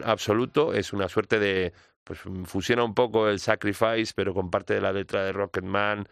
Absoluto, 0.04 0.74
es 0.74 0.94
una 0.94 1.10
suerte 1.10 1.40
de. 1.40 1.74
Pues 2.04 2.20
fusiona 2.46 2.84
un 2.84 2.94
poco 2.94 3.28
el 3.28 3.40
Sacrifice, 3.40 4.14
pero 4.16 4.34
con 4.34 4.50
parte 4.50 4.74
de 4.74 4.82
la 4.82 4.94
letra 4.94 5.26
de 5.26 5.34
Rocketman, 5.34 6.08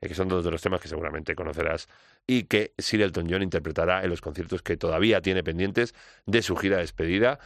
eh, 0.00 0.08
que 0.08 0.14
son 0.14 0.28
dos 0.28 0.44
de 0.44 0.50
los 0.50 0.60
temas 0.60 0.80
que 0.80 0.88
seguramente 0.88 1.34
conocerás, 1.34 1.88
y 2.26 2.44
que 2.44 2.74
Sir 2.76 3.00
Elton 3.02 3.26
John 3.30 3.42
interpretará 3.42 4.04
en 4.04 4.10
los 4.10 4.20
conciertos 4.20 4.62
que 4.62 4.76
todavía 4.76 5.22
tiene 5.22 5.42
pendientes 5.42 5.94
de 6.26 6.42
su 6.42 6.56
gira 6.56 6.76
de 6.76 6.82
despedida 6.82 7.38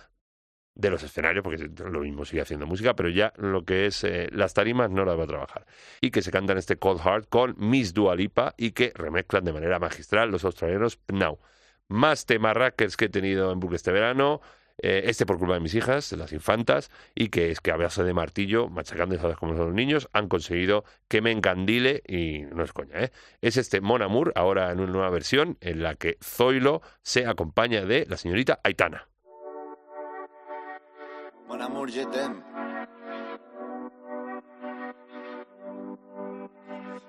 de 0.75 0.91
los 0.91 1.03
escenarios, 1.03 1.45
porque 1.45 1.71
lo 1.89 2.01
mismo 2.01 2.25
sigue 2.25 2.43
haciendo 2.43 2.67
música, 2.67 2.95
pero 2.97 3.09
ya 3.09 3.33
lo 3.37 3.65
que 3.65 3.87
es 3.87 4.03
eh, 4.05 4.29
las 4.33 4.55
tarimas 4.55 4.91
no 4.91 5.05
las 5.05 5.19
va 5.19 5.25
a 5.25 5.27
trabajar. 5.27 5.67
Y 6.01 6.11
que 6.11 6.23
se 6.23 6.31
cantan 6.31 6.59
este 6.59 6.77
Cold 6.77 7.01
Heart 7.01 7.29
con 7.29 7.55
Miss 7.59 7.95
Dua 7.95 8.17
Lipa 8.17 8.55
y 8.57 8.73
que 8.73 8.93
remezclan 8.95 9.45
de 9.45 9.53
manera 9.53 9.79
magistral 9.79 10.31
los 10.31 10.45
australianos 10.45 10.99
Now. 11.09 11.39
Más 11.89 12.27
temas 12.27 12.57
rackers 12.57 12.97
que 12.97 13.05
he 13.07 13.09
tenido 13.09 13.53
en 13.53 13.61
bucle 13.61 13.77
este 13.77 13.93
verano, 13.93 14.41
eh, 14.79 15.03
este 15.07 15.27
por 15.27 15.39
culpa 15.39 15.55
de 15.55 15.61
mis 15.61 15.75
hijas, 15.75 16.13
las 16.13 16.33
infantas, 16.33 16.91
y 17.15 17.29
que 17.29 17.51
es 17.51 17.61
que 17.61 17.71
a 17.71 17.77
base 17.77 18.03
de 18.03 18.15
martillo, 18.15 18.69
machacando 18.69 19.15
y 19.15 19.19
cómo 19.19 19.57
son 19.57 19.67
los 19.67 19.75
niños, 19.75 20.09
han 20.13 20.29
conseguido 20.29 20.85
que 21.09 21.21
me 21.21 21.31
encandile, 21.31 22.03
y 22.07 22.43
no 22.43 22.65
es 22.65 22.73
coña, 22.73 23.01
¿eh? 23.01 23.11
Es 23.41 23.57
este 23.57 23.81
Mon 23.81 24.03
Amour, 24.03 24.33
ahora 24.35 24.71
en 24.73 24.81
una 24.81 24.93
nueva 24.93 25.11
versión, 25.11 25.59
en 25.61 25.83
la 25.83 25.95
que 25.95 26.19
Zoilo 26.23 26.83
se 27.03 27.27
acompaña 27.27 27.85
de 27.85 28.07
la 28.09 28.17
señorita 28.17 28.61
Aitana. 28.63 29.09
Mon 31.47 31.61
amour, 31.61 31.91
je 31.91 32.05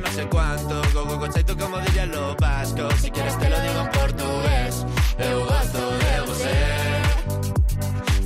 no 0.00 0.10
sé 0.12 0.26
cuánto, 0.28 0.82
go 0.92 1.04
go 1.04 1.18
conceito 1.18 1.56
como 1.56 1.78
dirían 1.78 2.10
los 2.10 2.36
vascos. 2.36 2.94
Si 3.00 3.10
quieres 3.10 3.38
te 3.38 3.48
lo 3.48 3.60
digo 3.60 3.80
en 3.80 3.90
portugués, 3.90 4.86
eu 5.18 5.40
gosto 5.44 5.90
de 5.98 6.20
você. 6.26 6.54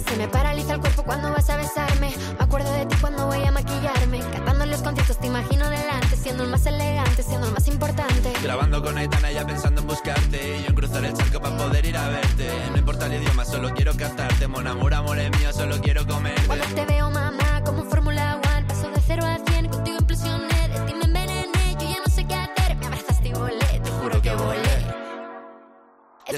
Se 0.08 0.16
me 0.16 0.28
paraliza 0.28 0.74
el 0.74 0.80
cuerpo 0.80 1.02
cuando 1.04 1.30
vas 1.32 1.48
a 1.50 1.56
besarme. 1.56 2.12
Me 2.38 2.44
acuerdo 2.44 2.72
de 2.72 2.86
ti 2.86 2.96
cuando 3.00 3.26
voy 3.26 3.44
a 3.44 3.52
maquillarme. 3.52 4.20
Cantando 4.32 4.66
los 4.66 4.82
conciertos 4.82 5.18
te 5.18 5.28
imagino 5.28 5.68
delante, 5.70 6.16
siendo 6.16 6.44
el 6.44 6.50
más 6.50 6.66
elegante, 6.66 7.22
siendo 7.22 7.46
el 7.46 7.52
más 7.52 7.68
importante. 7.68 8.32
Grabando 8.42 8.82
con 8.82 8.98
Aitana 8.98 9.30
ya 9.30 9.46
pensando 9.46 9.80
en 9.82 9.86
buscarte 9.86 10.58
Y 10.58 10.62
yo 10.62 10.68
en 10.68 10.74
cruzar 10.74 11.04
el 11.04 11.12
charco 11.14 11.40
para 11.40 11.56
poder 11.56 11.84
ir 11.84 11.96
a 11.96 12.08
verte 12.08 12.50
No 12.70 12.78
importa 12.78 13.06
el 13.06 13.14
idioma, 13.14 13.44
solo 13.44 13.70
quiero 13.74 13.94
cantarte 13.96 14.48
Mon 14.48 14.66
amor, 14.66 14.94
amor 14.94 15.18
es 15.18 15.30
mío, 15.38 15.52
solo 15.52 15.78
quiero 15.80 16.06
comerte 16.06 16.42
Cuando 16.46 16.64
te 16.66 16.86
veo, 16.86 17.10
mamá, 17.10 17.29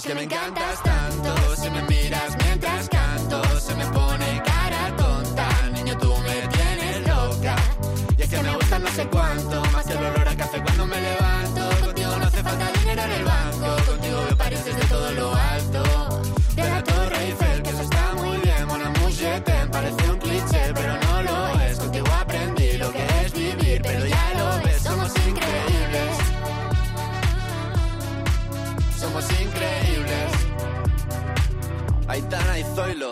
es 0.02 0.08
que 0.08 0.14
me 0.14 0.22
encantas 0.22 0.82
tanto 0.82 1.56
Si 1.56 1.70
me 1.70 1.82
miras 1.82 2.36
mientras 2.44 2.88
canto 2.88 3.42
Se 3.60 3.74
me 3.74 3.86
pone 3.86 4.42
cara 4.44 4.96
tonta. 4.96 5.48
Niño, 5.72 5.96
tú 5.98 6.14
me 6.26 6.48
tienes 6.48 7.06
loca. 7.06 7.56
Y 8.16 8.22
es 8.22 8.28
que 8.28 8.42
me 8.42 8.54
gusta 8.56 8.78
no 8.78 8.88
sé 8.88 9.06
cuánto 9.06 9.61
Aitana 32.62 32.92
y 32.92 33.11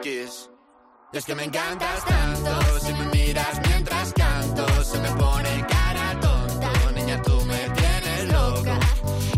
kiss. 0.00 0.50
Y 1.12 1.16
es 1.16 1.24
que 1.24 1.34
me 1.34 1.44
encantas 1.44 2.04
tanto, 2.04 2.80
si 2.80 2.92
me 2.92 3.06
miras 3.06 3.60
mientras 3.66 4.12
canto, 4.12 4.66
se 4.84 4.98
me 4.98 5.10
pone 5.12 5.66
cara 5.66 6.20
tonta. 6.20 6.72
Niña, 6.94 7.22
tú 7.22 7.40
me 7.46 7.70
tienes 7.70 8.32
loca. 8.32 8.78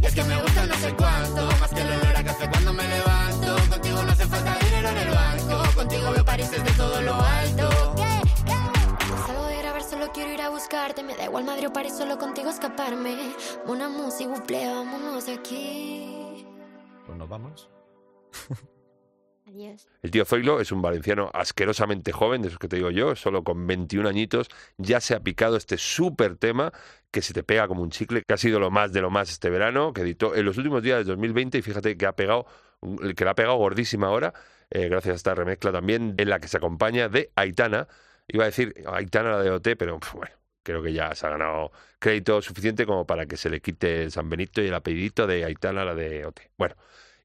Y 0.03 0.07
es 0.07 0.15
que 0.15 0.25
me 0.25 0.43
gusta 0.43 0.67
no 0.67 0.75
sé 0.75 0.95
cuánto, 0.97 1.47
más 1.61 1.71
que 1.71 1.81
el 1.81 1.87
olor 1.87 2.17
a 2.17 2.25
café 2.25 2.51
cuando 2.51 2.73
me 2.73 2.89
levanto. 2.89 3.57
Contigo 3.71 4.03
no 4.03 4.13
hace 4.13 4.27
falta 4.27 4.59
dinero 4.65 4.89
en 4.89 4.97
el 4.97 5.11
banco, 5.11 5.75
contigo 5.77 6.11
veo 6.13 6.25
París 6.25 6.51
desde 6.51 6.73
todo 6.73 7.01
lo 7.03 7.15
alto. 7.15 7.95
¿Qué? 7.97 8.23
¿Qué? 8.47 9.27
Salgo 9.27 9.47
de 9.47 9.59
grabar, 9.59 9.83
solo 9.85 10.13
quiero 10.13 10.33
ir 10.33 10.43
a 10.43 10.51
buscarte, 10.51 11.03
me 11.05 11.17
da 11.17 11.25
igual 11.25 11.45
Madrid 11.45 11.69
o 11.69 11.73
París, 11.73 11.97
solo 11.97 12.19
contigo 12.19 12.51
escaparme. 12.51 13.17
Una 13.67 13.89
música, 13.89 14.31
buple, 14.31 14.67
vámonos 14.67 15.27
de 15.27 15.35
aquí. 15.35 16.47
Pues 17.07 17.17
nos 17.17 17.29
vamos. 17.29 17.71
El 20.03 20.11
tío 20.11 20.25
Zoilo 20.25 20.61
es 20.61 20.73
un 20.73 20.83
valenciano 20.83 21.31
asquerosamente 21.33 22.13
joven, 22.13 22.43
de 22.43 22.49
esos 22.49 22.59
que 22.59 22.69
te 22.69 22.77
digo 22.77 22.91
yo, 22.91 23.15
solo 23.17 23.45
con 23.45 23.67
21 23.67 24.09
añitos, 24.09 24.49
ya 24.79 25.01
se 25.01 25.15
ha 25.15 25.21
picado 25.21 25.57
este 25.57 25.77
súper 25.79 26.37
tema 26.37 26.73
que 27.11 27.23
se 27.23 27.35
te 27.35 27.43
pega 27.43 27.67
como 27.69 27.83
un 27.83 27.91
chicle, 27.91 28.23
que 28.27 28.35
ha 28.35 28.37
sido 28.37 28.61
lo 28.61 28.71
más 28.71 28.93
de 28.93 29.01
lo 29.01 29.11
más 29.11 29.31
este 29.31 29.51
verano, 29.51 29.93
que 29.93 30.03
editó 30.03 30.35
en 30.35 30.45
los 30.47 30.57
últimos 30.59 30.83
días 30.83 30.99
de 30.99 31.05
2020 31.05 31.59
y 31.59 31.63
fíjate 31.63 31.97
que 31.97 32.07
ha 32.07 32.13
pegado, 32.13 32.47
un- 32.81 33.15
que 33.15 33.25
la 33.25 33.33
ha 33.33 33.35
pegado 33.35 33.57
gordísima 33.57 34.07
ahora, 34.07 34.33
eh, 34.71 34.89
gracias 34.89 35.13
a 35.13 35.17
esta 35.17 35.35
remezcla 35.35 35.73
también, 35.73 36.15
en 36.19 36.29
la 36.31 36.39
que 36.39 36.49
se 36.49 36.57
acompaña 36.57 37.09
de 37.09 37.31
Aitana, 37.35 37.89
iba 38.29 38.45
a 38.45 38.47
decir 38.47 38.75
Aitana 38.87 39.31
la 39.31 39.43
de 39.43 39.51
OT, 39.51 39.77
pero 39.77 39.99
bueno, 40.15 40.33
creo 40.63 40.83
que 40.83 40.93
ya 40.93 41.15
se 41.15 41.27
ha 41.27 41.31
ganado 41.31 41.73
crédito 41.99 42.41
suficiente 42.41 42.87
como 42.87 43.05
para 43.07 43.27
que 43.27 43.37
se 43.37 43.51
le 43.51 43.61
quite 43.61 44.05
el 44.05 44.13
San 44.13 44.29
Benito 44.31 44.63
y 44.63 44.69
el 44.69 44.75
apellidito 44.75 45.27
de 45.27 45.45
Aitana 45.45 45.85
la 45.85 45.95
de 45.97 46.25
OT. 46.25 46.41
Bueno, 46.57 46.77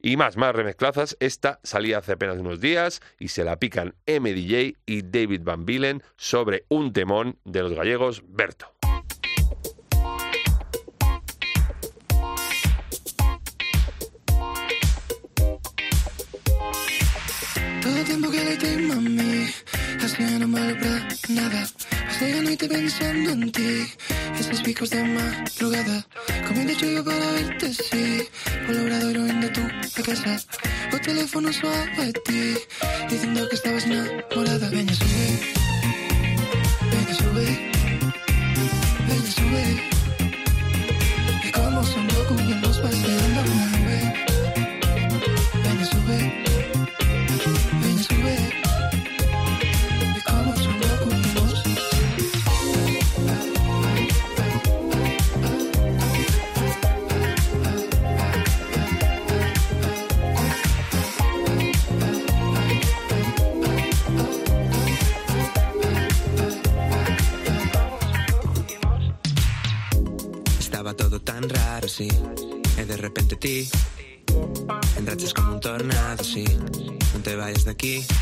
y 0.06 0.18
más, 0.18 0.38
más 0.38 0.56
remezclazas. 0.56 1.18
Esta 1.20 1.60
salía 1.64 1.98
hace 1.98 2.12
apenas 2.12 2.38
unos 2.38 2.62
días 2.62 3.02
y 3.18 3.30
se 3.30 3.44
la 3.44 3.58
pican 3.58 3.96
MDJ 4.06 4.78
y 4.86 5.02
David 5.02 5.42
Van 5.44 5.66
Bilen 5.66 6.04
sobre 6.16 6.66
un 6.70 6.94
temón 6.94 7.40
de 7.44 7.64
los 7.64 7.74
gallegos 7.74 8.22
Berto. 8.28 8.72
Todo 17.82 18.04
tiempo 18.06 18.30
que 18.30 18.44
le 18.44 18.58
no 20.40 20.48
nada. 21.30 21.68
Pasé 22.18 22.34
la 22.34 22.50
noche 22.50 22.70
pensando 22.70 23.32
en 23.32 23.52
ti, 23.52 23.88
esos 24.40 24.62
picos 24.62 24.90
de 24.90 25.04
madrugada. 25.04 26.08
Comí 26.48 26.64
de 26.64 26.74
yo 26.78 27.04
para 27.04 27.32
verte, 27.34 27.74
sí, 27.74 28.24
por 28.66 28.74
logrador 28.74 29.18
de 29.42 29.50
tu 29.50 30.02
casa. 30.02 30.38
Por 30.90 31.02
teléfono 31.02 31.52
suave 31.52 31.92
a 31.98 32.14
ti, 32.14 32.56
diciendo 33.10 33.50
que 33.50 33.56
estabas 33.56 33.84
enamorada. 33.84 34.70
Ven, 34.70 34.88
sube, 34.96 35.40
ven, 36.90 37.16
sube, 37.18 37.72
ven, 39.10 39.32
sube. 39.36 39.95
Te 77.86 78.15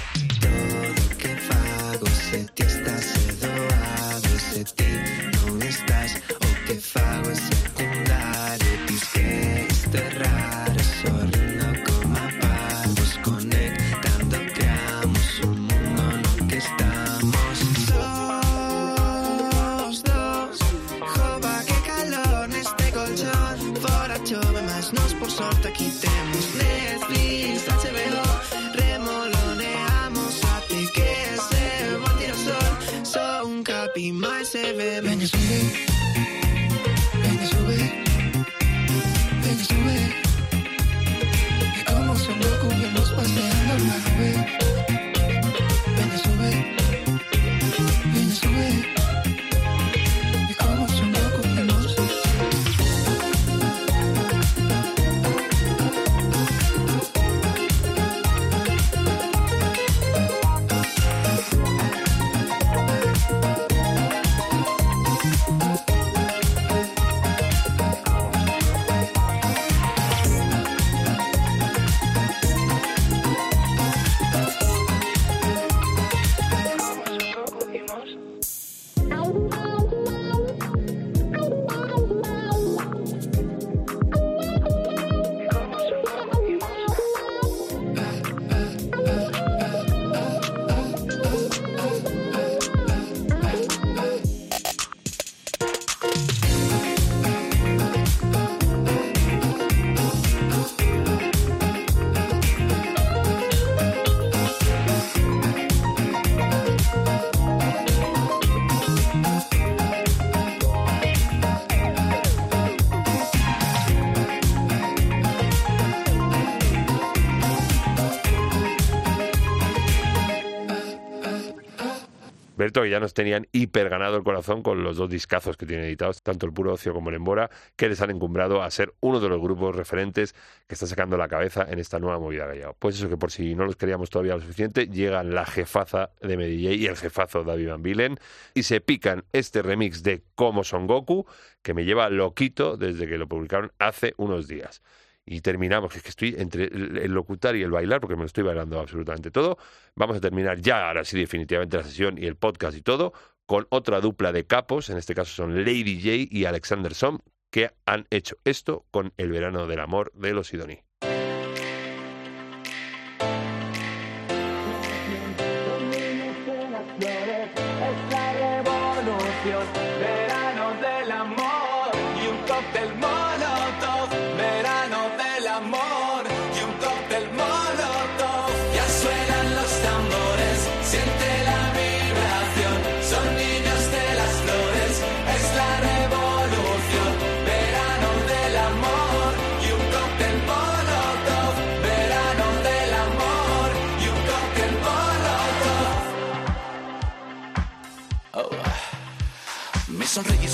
Berto, 122.74 122.82
que 122.82 122.90
ya 122.90 123.00
nos 123.00 123.14
tenían 123.14 123.48
hiper 123.52 123.88
ganado 123.88 124.18
el 124.18 124.24
corazón 124.24 124.64
con 124.64 124.84
los 124.84 124.98
dos 124.98 125.08
discazos 125.08 125.58
que 125.58 125.68
tienen 125.68 125.86
editados, 125.86 126.24
tanto 126.24 126.48
el 126.48 126.54
Puro 126.54 126.74
Ocio 126.74 126.92
como 126.92 127.10
el 127.10 127.16
Embora, 127.16 127.52
que 127.76 127.88
les 127.88 128.02
han 128.02 128.10
encumbrado 128.10 128.64
a 128.64 128.72
ser 128.72 128.96
uno 129.00 129.20
de 129.20 129.30
los 129.30 129.40
grupos 129.40 129.76
referentes 129.76 130.34
que 130.66 130.74
está 130.74 130.88
sacando 130.88 131.16
la 131.16 131.28
cabeza 131.28 131.68
en 131.70 131.78
esta 131.78 132.00
nueva 132.00 132.18
movida 132.18 132.48
gallega. 132.48 132.74
Pues 132.74 132.96
eso 132.96 133.10
que 133.10 133.18
por 133.18 133.32
si 133.32 133.54
no 133.54 133.66
los 133.66 133.76
queríamos 133.76 134.10
todavía 134.10 134.34
lo 134.34 134.42
suficiente, 134.42 134.88
llegan 134.88 135.36
la 135.36 135.46
jefaza 135.46 136.10
de 136.20 136.36
Medellín 136.36 136.82
y 136.82 136.88
el 136.88 136.98
jefazo 136.98 137.44
David 137.44 137.70
Van 137.70 137.84
Bilen 137.84 138.18
y 138.56 138.64
se 138.64 138.82
pican 138.82 139.24
este 139.34 139.62
remix 139.62 140.02
de 140.02 140.24
Como 140.34 140.64
Son 140.64 140.88
Goku, 140.88 141.28
que 141.62 141.76
me 141.76 141.86
lleva 141.86 142.10
loquito 142.10 142.76
desde 142.76 143.08
que 143.08 143.20
lo 143.20 143.28
publicaron 143.28 143.72
hace 143.78 144.16
unos 144.18 144.48
días. 144.48 144.82
Y 145.26 145.42
terminamos, 145.42 145.96
es 145.96 146.04
que 146.04 146.10
estoy 146.10 146.36
entre 146.38 146.66
el 146.66 147.12
locutar 147.12 147.56
y 147.56 147.64
el 147.64 147.72
bailar, 147.72 148.02
porque 148.02 148.16
me 148.16 148.22
lo 148.22 148.26
estoy 148.26 148.44
bailando 148.44 148.80
absolutamente 148.80 149.32
todo. 149.32 149.58
Vamos 149.96 150.18
a 150.18 150.20
terminar 150.20 150.60
ya, 150.60 150.88
ahora 150.88 151.06
sí, 151.06 151.18
definitivamente 151.18 151.78
la 151.78 151.84
sesión 151.84 152.18
y 152.18 152.26
el 152.26 152.36
podcast 152.36 152.78
y 152.78 152.82
todo, 152.82 153.14
con 153.46 153.68
otra 153.70 154.02
dupla 154.02 154.32
de 154.32 154.46
capos, 154.46 154.90
en 154.90 154.98
este 154.98 155.16
caso 155.16 155.34
son 155.34 155.64
Lady 155.64 155.98
J 155.98 156.36
y 156.36 156.46
Alexander 156.46 156.94
Som, 156.94 157.20
que 157.52 157.72
han 157.86 158.08
hecho 158.10 158.38
esto 158.44 158.86
con 158.92 159.14
El 159.18 159.32
verano 159.32 159.68
del 159.68 159.80
amor 159.80 160.12
de 160.14 160.34
los 160.34 160.48
Sidoní. 160.48 160.80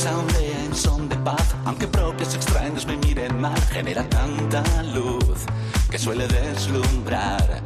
Ondea 0.05 0.63
en 0.63 0.73
son 0.73 1.09
de 1.09 1.15
paz, 1.17 1.55
aunque 1.65 1.85
propios 1.85 2.33
extraños 2.33 2.85
me 2.85 2.95
miren 2.95 3.41
mal, 3.41 3.59
genera 3.69 4.07
tanta 4.07 4.63
luz 4.83 5.45
que 5.91 5.99
suele 5.99 6.25
deslumbrar. 6.25 7.61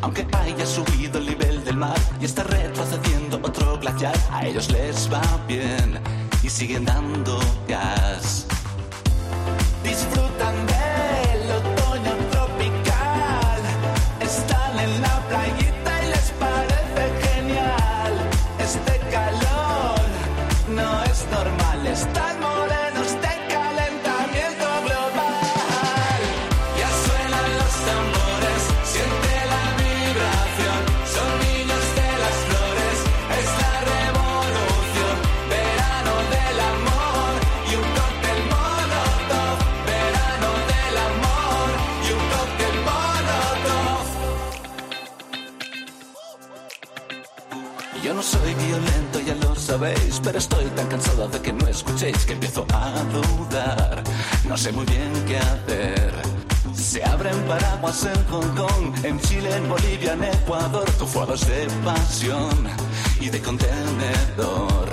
Aunque 0.00 0.26
haya 0.32 0.64
subido 0.64 1.18
el 1.18 1.26
nivel 1.26 1.62
del 1.62 1.76
mar 1.76 1.98
y 2.20 2.24
está 2.24 2.42
retrocediendo 2.44 3.38
otro 3.42 3.78
glaciar, 3.78 4.16
a 4.30 4.46
ellos 4.46 4.70
les 4.70 5.12
va 5.12 5.22
bien 5.46 6.00
y 6.42 6.48
siguen 6.48 6.86
dando 6.86 7.38
gas. 7.68 8.46
Escuchéis 52.14 52.26
que 52.26 52.32
empiezo 52.32 52.66
a 52.72 53.02
dudar. 53.12 54.02
No 54.48 54.56
sé 54.56 54.72
muy 54.72 54.84
bien 54.86 55.12
qué 55.26 55.38
hacer. 55.38 56.12
Se 56.74 57.02
abren 57.04 57.38
paraguas 57.46 58.04
en 58.04 58.24
Hong 58.30 58.54
Kong, 58.54 59.04
en 59.04 59.20
Chile, 59.20 59.54
en 59.56 59.68
Bolivia, 59.68 60.12
en 60.12 60.24
Ecuador, 60.24 60.88
tufados 60.98 61.46
de 61.46 61.66
pasión 61.84 62.68
y 63.20 63.30
de 63.30 63.40
contenedor. 63.40 64.83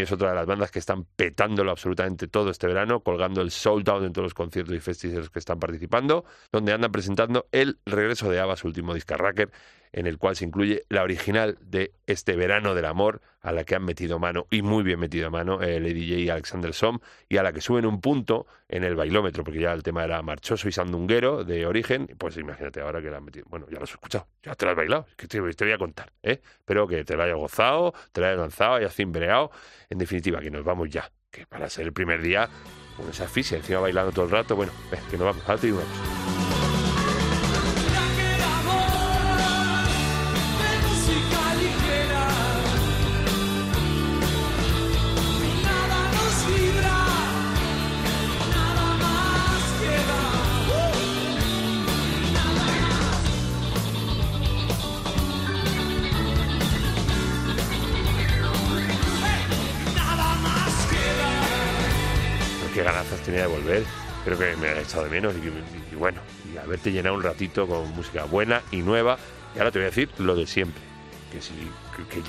Es 0.00 0.12
otra 0.12 0.30
de 0.30 0.34
las 0.34 0.46
bandas 0.46 0.70
que 0.70 0.78
están 0.78 1.04
petándolo 1.04 1.70
absolutamente 1.70 2.28
todo 2.28 2.50
este 2.50 2.66
verano, 2.66 3.00
colgando 3.00 3.40
el 3.42 3.50
sold 3.50 3.88
out 3.88 4.04
en 4.04 4.12
todos 4.12 4.26
los 4.26 4.34
conciertos 4.34 4.74
y 4.74 4.80
festivales 4.80 5.30
que 5.30 5.38
están 5.38 5.58
participando, 5.58 6.24
donde 6.50 6.72
andan 6.72 6.90
presentando 6.90 7.46
el 7.52 7.78
regreso 7.86 8.30
de 8.30 8.40
ABBA, 8.40 8.56
su 8.56 8.68
último 8.68 8.94
discarracker, 8.94 9.50
en 9.92 10.06
el 10.06 10.18
cual 10.18 10.36
se 10.36 10.44
incluye 10.44 10.84
la 10.88 11.02
original 11.02 11.58
de 11.60 11.92
este 12.06 12.36
verano 12.36 12.74
del 12.74 12.84
amor, 12.84 13.20
a 13.40 13.52
la 13.52 13.64
que 13.64 13.74
han 13.74 13.84
metido 13.84 14.18
mano, 14.18 14.46
y 14.50 14.62
muy 14.62 14.82
bien 14.82 15.00
metido 15.00 15.30
mano, 15.30 15.62
el 15.62 15.84
DJ 15.84 16.30
Alexander 16.30 16.74
Som, 16.74 17.00
y 17.28 17.38
a 17.38 17.42
la 17.42 17.52
que 17.52 17.60
suben 17.60 17.86
un 17.86 18.00
punto 18.00 18.46
en 18.68 18.84
el 18.84 18.94
bailómetro, 18.94 19.44
porque 19.44 19.60
ya 19.60 19.72
el 19.72 19.82
tema 19.82 20.04
era 20.04 20.20
marchoso 20.22 20.68
y 20.68 20.72
sandunguero 20.72 21.44
de 21.44 21.66
origen, 21.66 22.06
pues 22.18 22.36
imagínate 22.36 22.80
ahora 22.80 23.00
que 23.00 23.10
la 23.10 23.16
han 23.16 23.24
metido. 23.24 23.46
Bueno, 23.48 23.66
ya 23.70 23.78
lo 23.78 23.84
has 23.84 23.90
escuchado, 23.90 24.26
ya 24.42 24.54
te 24.54 24.64
lo 24.64 24.72
has 24.72 24.76
bailado, 24.76 25.06
que 25.16 25.26
te, 25.26 25.40
te 25.54 25.64
voy 25.64 25.72
a 25.72 25.78
contar, 25.78 26.12
¿eh? 26.22 26.40
Espero 26.42 26.86
que 26.86 27.04
te 27.04 27.16
lo 27.16 27.22
hayas 27.22 27.36
gozado, 27.36 27.94
te 28.12 28.20
lo 28.20 28.26
hayas 28.26 28.38
lanzado, 28.38 28.74
hayas 28.74 28.94
cimbreado. 28.94 29.50
En 29.88 29.98
definitiva, 29.98 30.40
que 30.40 30.50
nos 30.50 30.64
vamos 30.64 30.90
ya, 30.90 31.10
que 31.30 31.46
para 31.46 31.68
ser 31.68 31.86
el 31.86 31.92
primer 31.92 32.22
día, 32.22 32.48
con 32.96 33.08
esa 33.08 33.24
asfixia, 33.24 33.56
encima 33.56 33.80
bailando 33.80 34.12
todo 34.12 34.26
el 34.26 34.30
rato, 34.30 34.54
bueno, 34.54 34.72
eh, 34.92 34.98
que 35.10 35.16
nos 35.16 35.26
vamos, 35.26 35.62
digo 35.62 35.78
una 35.78 35.86
cosa. 35.86 36.49
Qué 62.72 62.82
ganazas 62.82 63.20
tenía 63.20 63.42
de 63.42 63.46
volver. 63.48 63.84
Creo 64.24 64.38
que 64.38 64.56
me 64.56 64.68
ha 64.68 64.80
echado 64.80 65.04
de 65.04 65.10
menos 65.10 65.34
y, 65.34 65.92
y- 65.92 65.96
bueno, 65.96 66.20
y 66.52 66.56
haberte 66.58 66.92
llenado 66.92 67.14
un 67.16 67.22
ratito 67.22 67.66
con 67.66 67.88
música 67.94 68.24
buena 68.24 68.62
y 68.70 68.78
nueva. 68.78 69.18
Y 69.54 69.58
ahora 69.58 69.70
te 69.70 69.78
voy 69.78 69.86
a 69.86 69.90
decir 69.90 70.08
lo 70.18 70.34
de 70.36 70.46
siempre. 70.46 70.82
Que 71.32 71.40
si, 71.40 71.52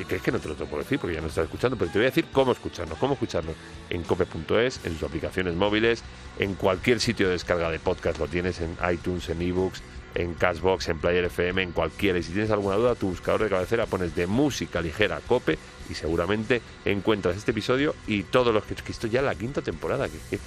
que 0.07 0.15
es 0.15 0.21
que 0.21 0.31
no 0.31 0.39
te 0.39 0.47
lo 0.49 0.55
puedo 0.55 0.83
decir 0.83 0.99
porque 0.99 1.15
ya 1.15 1.21
no 1.21 1.27
estás 1.27 1.45
escuchando, 1.45 1.75
pero 1.77 1.89
te 1.91 1.97
voy 1.97 2.05
a 2.05 2.09
decir 2.09 2.25
cómo 2.31 2.51
escucharnos. 2.51 2.97
Cómo 2.99 3.13
escucharnos 3.13 3.55
en 3.89 4.03
cope.es, 4.03 4.79
en 4.85 4.93
sus 4.93 5.03
aplicaciones 5.03 5.55
móviles, 5.55 6.03
en 6.39 6.53
cualquier 6.55 6.99
sitio 6.99 7.27
de 7.27 7.33
descarga 7.33 7.69
de 7.71 7.79
podcast. 7.79 8.19
Lo 8.19 8.27
tienes 8.27 8.61
en 8.61 8.77
iTunes, 8.91 9.27
en 9.29 9.41
ebooks, 9.41 9.81
en 10.16 10.34
Cashbox, 10.34 10.89
en 10.89 10.99
Player 10.99 11.26
FM, 11.26 11.64
en 11.64 11.72
cualquiera. 11.72 12.20
Y 12.20 12.24
si 12.24 12.32
tienes 12.32 12.51
alguna 12.51 12.76
duda, 12.76 12.95
tu 12.95 13.09
buscador 13.09 13.43
de 13.43 13.49
cabecera 13.49 13.86
pones 13.86 14.16
de 14.16 14.28
música 14.28 14.82
ligera 14.82 15.20
cope 15.28 15.57
y 15.89 15.93
seguramente 15.93 16.62
encuentras 16.86 17.38
este 17.38 17.51
episodio 17.51 17.95
y 18.07 18.24
todos 18.24 18.53
los 18.53 18.64
que, 18.64 18.76
que 18.76 18.91
esto 18.91 19.07
ya 19.07 19.20
es 19.20 19.26
la 19.26 19.36
quinta 19.36 19.62
temporada. 19.62 20.07
Que, 20.07 20.39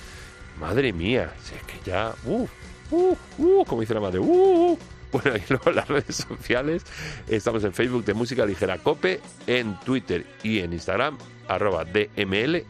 madre 0.59 0.93
mía, 0.93 1.33
si 1.43 1.55
es 1.55 1.63
que 1.63 1.79
ya, 1.85 2.15
uh, 2.27 2.47
uh, 2.91 3.17
uh, 3.39 3.65
como 3.65 3.81
dice 3.81 3.95
la 3.95 4.01
madre, 4.01 4.19
uh. 4.19 4.79
Bueno, 5.13 5.37
y 5.37 5.43
luego 5.49 5.71
las 5.71 5.87
redes 5.87 6.27
sociales 6.29 6.83
estamos 7.29 7.63
en 7.63 7.73
Facebook 7.73 8.05
de 8.05 8.15
Música 8.15 8.45
Ligera 8.45 8.79
Cope, 8.79 9.21
en 9.47 9.79
Twitter 9.81 10.27
y 10.43 10.59
en 10.59 10.73
Instagram, 10.73 11.19
arroba 11.47 11.85
DML. 11.85 12.65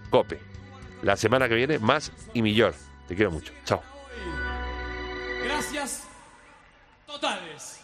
La 1.02 1.16
semana 1.16 1.48
que 1.48 1.54
viene, 1.54 1.78
más 1.78 2.12
y 2.34 2.42
mejor. 2.42 2.74
Te 3.08 3.14
quiero 3.14 3.30
mucho. 3.30 3.52
Chao. 3.64 3.82
Gracias 5.42 6.13
totales. 7.14 7.83